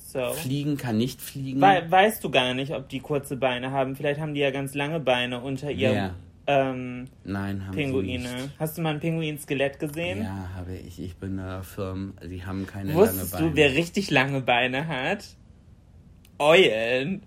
[0.07, 0.31] So.
[0.33, 1.59] Fliegen kann nicht fliegen.
[1.59, 3.95] We weißt du gar nicht, ob die kurze Beine haben.
[3.95, 6.15] Vielleicht haben die ja ganz lange Beine unter ihrem Wer?
[6.47, 8.19] Ähm, Nein, haben sie Pinguine.
[8.23, 8.49] nicht.
[8.57, 10.23] Hast du mal ein Pinguin-Skelett gesehen?
[10.23, 10.99] Ja, habe ich.
[10.99, 12.13] Ich bin da firm.
[12.25, 13.49] Sie haben keine Wusstest lange Beine.
[13.51, 15.25] du, wer richtig lange Beine hat?
[16.39, 17.21] Eulen.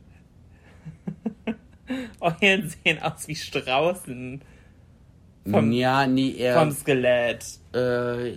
[2.21, 4.41] Eulen sehen aus wie Straußen
[5.49, 7.45] vom- ja, nee, eher vom Skelett.
[7.75, 8.33] äh,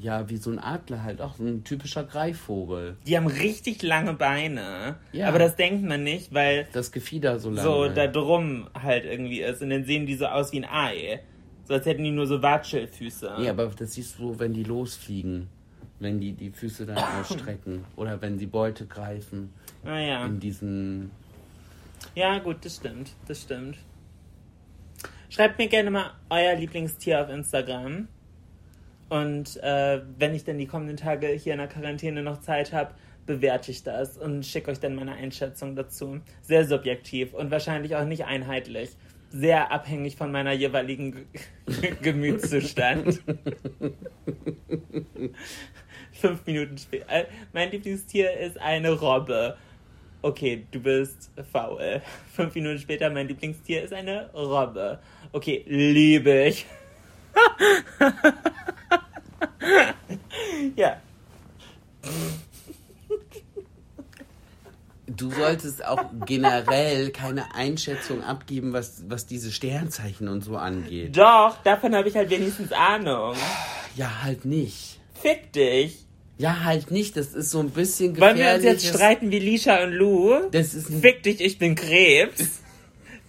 [0.00, 2.96] ja, wie so ein Adler halt, auch so ein typischer Greifvogel.
[3.06, 4.96] Die haben richtig lange Beine.
[5.12, 5.28] Ja.
[5.28, 7.62] Aber das denkt man nicht, weil Das Gefieder so lange.
[7.62, 9.62] so da drum halt irgendwie ist.
[9.62, 11.20] Und dann sehen die so aus wie ein Ei.
[11.64, 13.36] So als hätten die nur so Watschelfüße.
[13.38, 15.48] Nee, aber das siehst du, wenn die losfliegen.
[16.00, 17.84] Wenn die die Füße dann ausstrecken.
[17.96, 19.50] Oder wenn sie Beute greifen.
[19.84, 20.26] Ah ja.
[20.26, 21.10] In diesen.
[22.16, 23.12] Ja, gut, das stimmt.
[23.28, 23.76] Das stimmt.
[25.34, 28.06] Schreibt mir gerne mal euer Lieblingstier auf Instagram.
[29.08, 32.92] Und äh, wenn ich dann die kommenden Tage hier in der Quarantäne noch Zeit habe,
[33.24, 36.20] bewerte ich das und schicke euch dann meine Einschätzung dazu.
[36.42, 38.90] Sehr subjektiv und wahrscheinlich auch nicht einheitlich.
[39.30, 41.24] Sehr abhängig von meiner jeweiligen G
[42.02, 43.22] Gemütszustand.
[46.12, 47.08] Fünf Minuten später.
[47.08, 47.24] Äh,
[47.54, 49.56] mein Lieblingstier ist eine Robbe.
[50.24, 52.00] Okay, du bist faul.
[52.32, 55.00] Fünf Minuten später, mein Lieblingstier ist eine Robbe.
[55.32, 56.66] Okay, liebe ich.
[60.76, 61.00] ja.
[65.06, 71.16] Du solltest auch generell keine Einschätzung abgeben, was, was diese Sternzeichen und so angeht.
[71.16, 73.34] Doch, davon habe ich halt wenigstens Ahnung.
[73.96, 75.00] Ja, halt nicht.
[75.14, 76.06] Fick dich.
[76.38, 77.16] Ja, halt nicht.
[77.16, 78.64] Das ist so ein bisschen Wollen gefährlich.
[78.64, 80.48] wir uns jetzt streiten wie Lisha und Lou?
[80.50, 82.61] Das ist Fick dich, ich bin Krebs.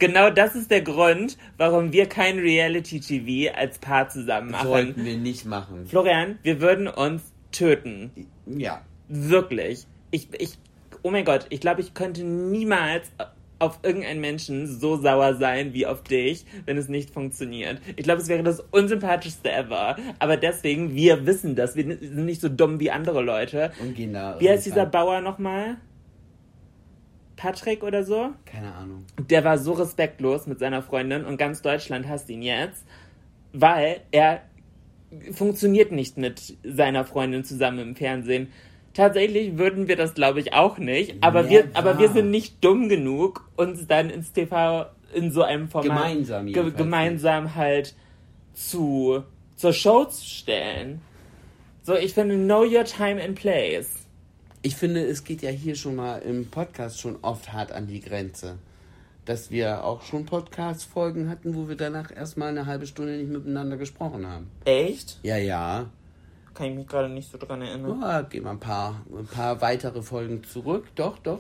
[0.06, 4.68] Genau das ist der Grund, warum wir kein Reality-TV als Paar zusammen machen.
[4.68, 5.86] sollten wir nicht machen.
[5.88, 7.22] Florian, wir würden uns
[7.54, 8.12] töten.
[8.46, 8.82] Ja.
[9.08, 9.88] Wirklich.
[10.12, 10.58] Ich, ich,
[11.04, 13.14] oh mein Gott, ich glaube, ich könnte niemals
[13.60, 17.80] auf irgendeinen Menschen so sauer sein wie auf dich, wenn es nicht funktioniert.
[17.96, 19.96] Ich glaube, es wäre das unsympathischste ever.
[20.20, 21.78] Aber deswegen, wir wissen das.
[21.78, 23.72] Wir sind nicht so dumm wie andere Leute.
[23.80, 24.38] Und da.
[24.38, 25.78] Wie heißt dieser Bauer nochmal?
[27.36, 28.30] Patrick oder so?
[28.46, 29.06] Keine Ahnung.
[29.30, 32.86] Der war so respektlos mit seiner Freundin und ganz Deutschland hasst ihn jetzt,
[33.52, 34.42] weil er
[35.32, 38.52] funktioniert nicht mit seiner Freundin zusammen im Fernsehen.
[38.94, 41.16] Tatsächlich würden wir das, glaube ich, auch nicht.
[41.22, 45.68] Aber wir, aber wir sind nicht dumm genug, uns dann ins TV in so einem
[45.68, 47.96] Format Gemeinsam ge gemeinsam halt
[48.54, 49.24] zu
[49.56, 51.02] zur Show zu stellen.
[51.84, 53.90] So, ich finde, know your time and place.
[54.62, 58.00] Ich finde, es geht ja hier schon mal im Podcast schon oft hart an die
[58.00, 58.58] Grenze.
[59.26, 63.78] Dass wir auch schon Podcast-Folgen hatten, wo wir danach erstmal eine halbe Stunde nicht miteinander
[63.78, 64.50] gesprochen haben.
[64.66, 65.20] Echt?
[65.24, 65.86] Ja, ja.
[66.54, 68.02] Kann ich mich gerade nicht so dran erinnern.
[68.02, 70.88] Ja, gehen wir ein paar, ein paar weitere Folgen zurück.
[70.96, 71.40] Doch, doch.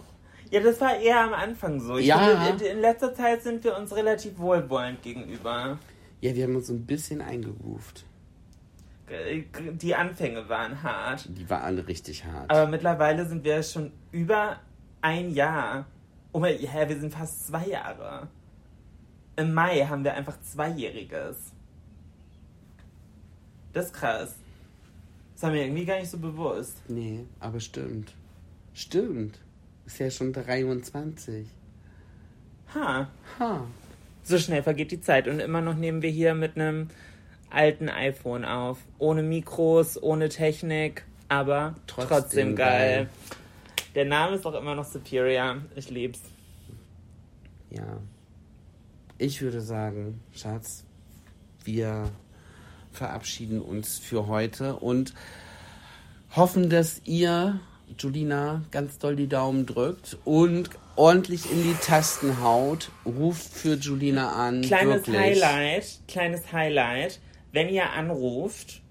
[0.49, 1.97] Ja, das war eher am Anfang so.
[1.97, 2.19] Ich Ja.
[2.47, 5.77] finde, in, letzter Zeit sind wir uns relativ wohlwollend gegenüber.
[6.21, 8.05] Ja, wir haben uns ein bisschen eingegroovt.
[9.07, 11.27] G- Die Anfänge waren hart.
[11.29, 12.49] Die waren richtig hart.
[12.49, 14.57] Aber mittlerweile sind wir schon über
[15.01, 15.85] ein Jahr.
[16.33, 18.27] Oh mein, ja, wir sind fast zwei Jahre.
[19.35, 21.37] Im Mai haben wir einfach Zweijähriges.
[23.71, 24.35] Das ist krass.
[25.33, 26.77] Das war mir irgendwie gar nicht so bewusst.
[26.87, 28.13] nee, aber stimmt.
[28.73, 29.39] Stimmt.
[29.85, 31.47] Ist ja schon 23.
[32.75, 33.07] Ha.
[33.39, 33.67] Ha.
[34.23, 36.87] So schnell vergeht die Zeit und immer noch nehmen wir hier mit einem
[37.49, 38.79] alten iPhone auf.
[38.97, 42.95] Ohne Mikros, ohne Technik, aber trotzdem, Trotzdem geil.
[43.05, 43.09] geil.
[43.95, 45.57] Der Name ist auch immer noch Superior.
[45.75, 46.21] Ich lieb's.
[47.69, 47.99] Ja.
[49.17, 50.83] Ich würde sagen, Schatz,
[51.63, 52.09] wir
[52.91, 55.13] verabschieden uns für heute und
[56.35, 57.59] hoffen, dass ihr
[57.97, 64.31] Julina ganz doll die Daumen drückt und ordentlich in die Tasten haut, ruft für Julina
[64.31, 64.61] an.
[64.61, 65.17] Kleines wirklich.
[65.17, 67.19] Highlight, kleines Highlight.
[67.51, 68.81] Wenn ihr anruft,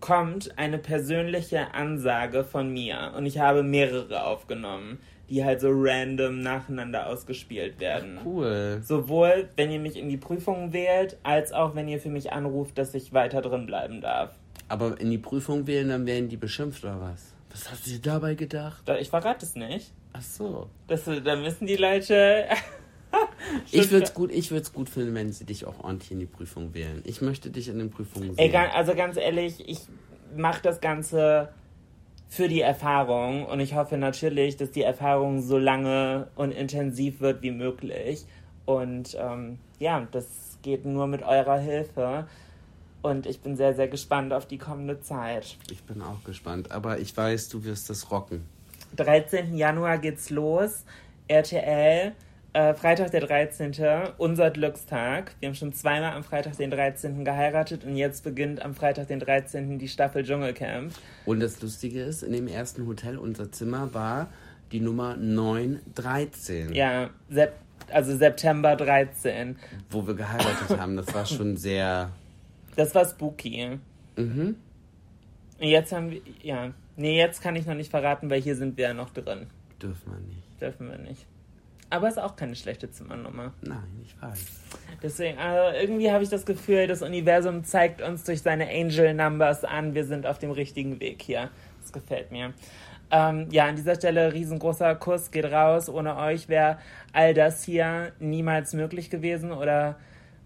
[0.00, 6.40] kommt eine persönliche Ansage von mir und ich habe mehrere aufgenommen, die halt so random
[6.40, 8.18] nacheinander ausgespielt werden.
[8.24, 8.80] Cool.
[8.82, 12.78] Sowohl, wenn ihr mich in die Prüfung wählt, als auch, wenn ihr für mich anruft,
[12.78, 14.30] dass ich weiter drin bleiben darf.
[14.68, 17.34] Aber in die Prüfung wählen, dann werden die beschimpft oder was?
[17.50, 18.82] Was hast du dir dabei gedacht?
[18.86, 19.92] Da- Ich verrate es nicht.
[20.12, 20.68] Ach so.
[20.86, 22.44] Das, da müssen die Leute.
[23.70, 26.26] Ich würde es gut, ich würd's gut finden, wenn sie dich auch ordentlich in die
[26.26, 27.02] Prüfung wählen.
[27.04, 28.38] Ich möchte dich in den Prüfungen sehen.
[28.38, 29.80] Ey, ga- also ganz ehrlich, ich
[30.36, 31.50] mache das Ganze
[32.28, 37.42] für die Erfahrung und ich hoffe natürlich, dass die Erfahrung so lange und intensiv wird
[37.42, 38.24] wie möglich.
[38.66, 40.26] Und ähm, ja, das
[40.62, 42.26] geht nur mit eurer Hilfe.
[43.00, 45.56] Und ich bin sehr, sehr gespannt auf die kommende Zeit.
[45.70, 48.44] Ich bin auch gespannt, aber ich weiß, du wirst das rocken.
[48.96, 49.54] 13.
[49.56, 50.84] Januar geht's los.
[51.28, 52.12] RTL,
[52.52, 53.72] äh, Freitag der 13.
[54.16, 55.34] Unser Glückstag.
[55.40, 57.24] Wir haben schon zweimal am Freitag den 13.
[57.24, 59.78] geheiratet und jetzt beginnt am Freitag den 13.
[59.78, 60.92] die Staffel Dschungelcamp.
[61.26, 64.28] Und das Lustige ist, in dem ersten Hotel, unser Zimmer war
[64.72, 67.54] die Nummer 913, Ja, Sep
[67.90, 69.56] also September 13.
[69.90, 70.96] wo wir geheiratet haben.
[70.96, 72.10] Das war schon sehr.
[72.76, 73.78] Das war spooky.
[74.16, 74.56] Mhm.
[75.58, 76.72] Und jetzt haben wir, ja.
[76.96, 79.46] Nee, jetzt kann ich noch nicht verraten, weil hier sind wir ja noch drin.
[79.80, 80.60] Dürfen wir nicht.
[80.60, 81.26] Dürfen wir nicht.
[81.90, 83.52] Aber ist auch keine schlechte Zimmernummer.
[83.62, 84.44] Nein, ich weiß.
[85.02, 89.64] Deswegen, also irgendwie habe ich das Gefühl, das Universum zeigt uns durch seine Angel Numbers
[89.64, 91.50] an, wir sind auf dem richtigen Weg hier.
[91.80, 92.52] Das gefällt mir.
[93.10, 95.88] Ähm, ja, an dieser Stelle riesengroßer Kuss geht raus.
[95.88, 96.78] Ohne euch wäre
[97.12, 99.96] all das hier niemals möglich gewesen oder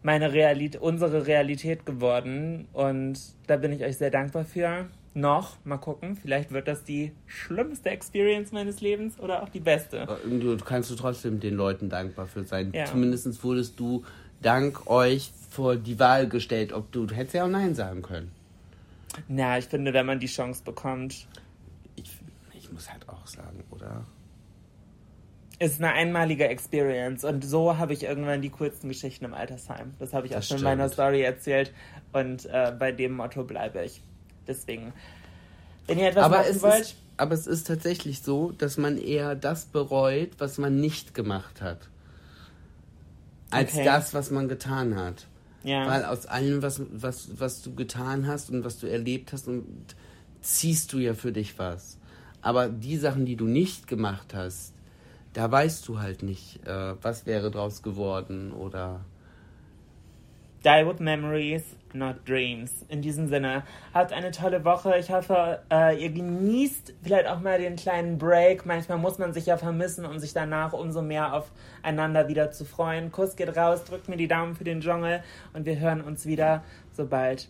[0.02, 2.68] meine Realität, unsere Realität geworden.
[2.72, 3.18] Und
[3.48, 4.86] da bin ich euch sehr dankbar für.
[5.14, 10.02] Noch, mal gucken, vielleicht wird das die schlimmste Experience meines Lebens oder auch die beste.
[10.02, 12.72] Aber Du kannst du trotzdem den Leuten dankbar für sein.
[12.74, 12.86] Ja.
[12.86, 14.04] Zumindest wurdest du
[14.40, 18.32] dank euch vor die Wahl gestellt, ob du, du hättest ja auch Nein sagen können.
[19.28, 21.26] Na, ich finde, wenn man die Chance bekommt,
[21.96, 22.10] Ich,
[22.54, 24.04] ich muss halt auch sagen, oder?
[25.58, 29.92] ist eine einmalige Experience und so habe ich irgendwann die coolsten Geschichten im Altersheim.
[30.00, 30.88] Das habe ich auch Das schon in meiner.
[30.88, 31.72] Story erzählt
[32.12, 34.02] und äh, bei dem Motto bleibe ich.
[34.46, 34.92] Deswegen,
[35.86, 38.98] wenn ihr etwas aber machen es, wollt, ist, aber es ist tatsächlich so, dass man
[38.98, 41.88] eher das bereut, was man nicht gemacht hat,
[43.50, 43.84] als Okay.
[43.84, 45.26] das, was man getan hat.
[45.64, 49.48] ja, Weil aus allem, was, was, was du getan hast und was du erlebt hast,
[49.48, 49.94] und
[50.40, 51.98] ziehst du ja für dich was.
[52.40, 54.74] Aber die Sachen, die du nicht gemacht hast,
[55.34, 59.04] da weißt du halt nicht, äh, was wäre draus geworden oder.
[60.64, 61.64] die with memories,
[61.94, 62.84] not dreams.
[62.88, 63.64] In diesem Sinne,
[63.94, 64.98] habt eine tolle Woche.
[64.98, 68.66] Ich hoffe, äh, ihr genießt vielleicht auch mal den kleinen Break.
[68.66, 73.12] Manchmal muss man sich ja vermissen, um sich danach umso mehr aufeinander wieder zu freuen.
[73.12, 75.22] Kuss geht raus, drückt mir die Daumen für den Dschungel
[75.52, 77.48] und wir hören uns wieder, sobald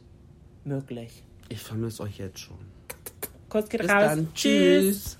[0.64, 1.22] möglich.
[1.48, 2.58] Ich vermisse euch jetzt schon.
[3.48, 4.02] Kuss geht Bis raus.
[4.02, 4.34] dann.
[4.34, 5.18] Tschüss.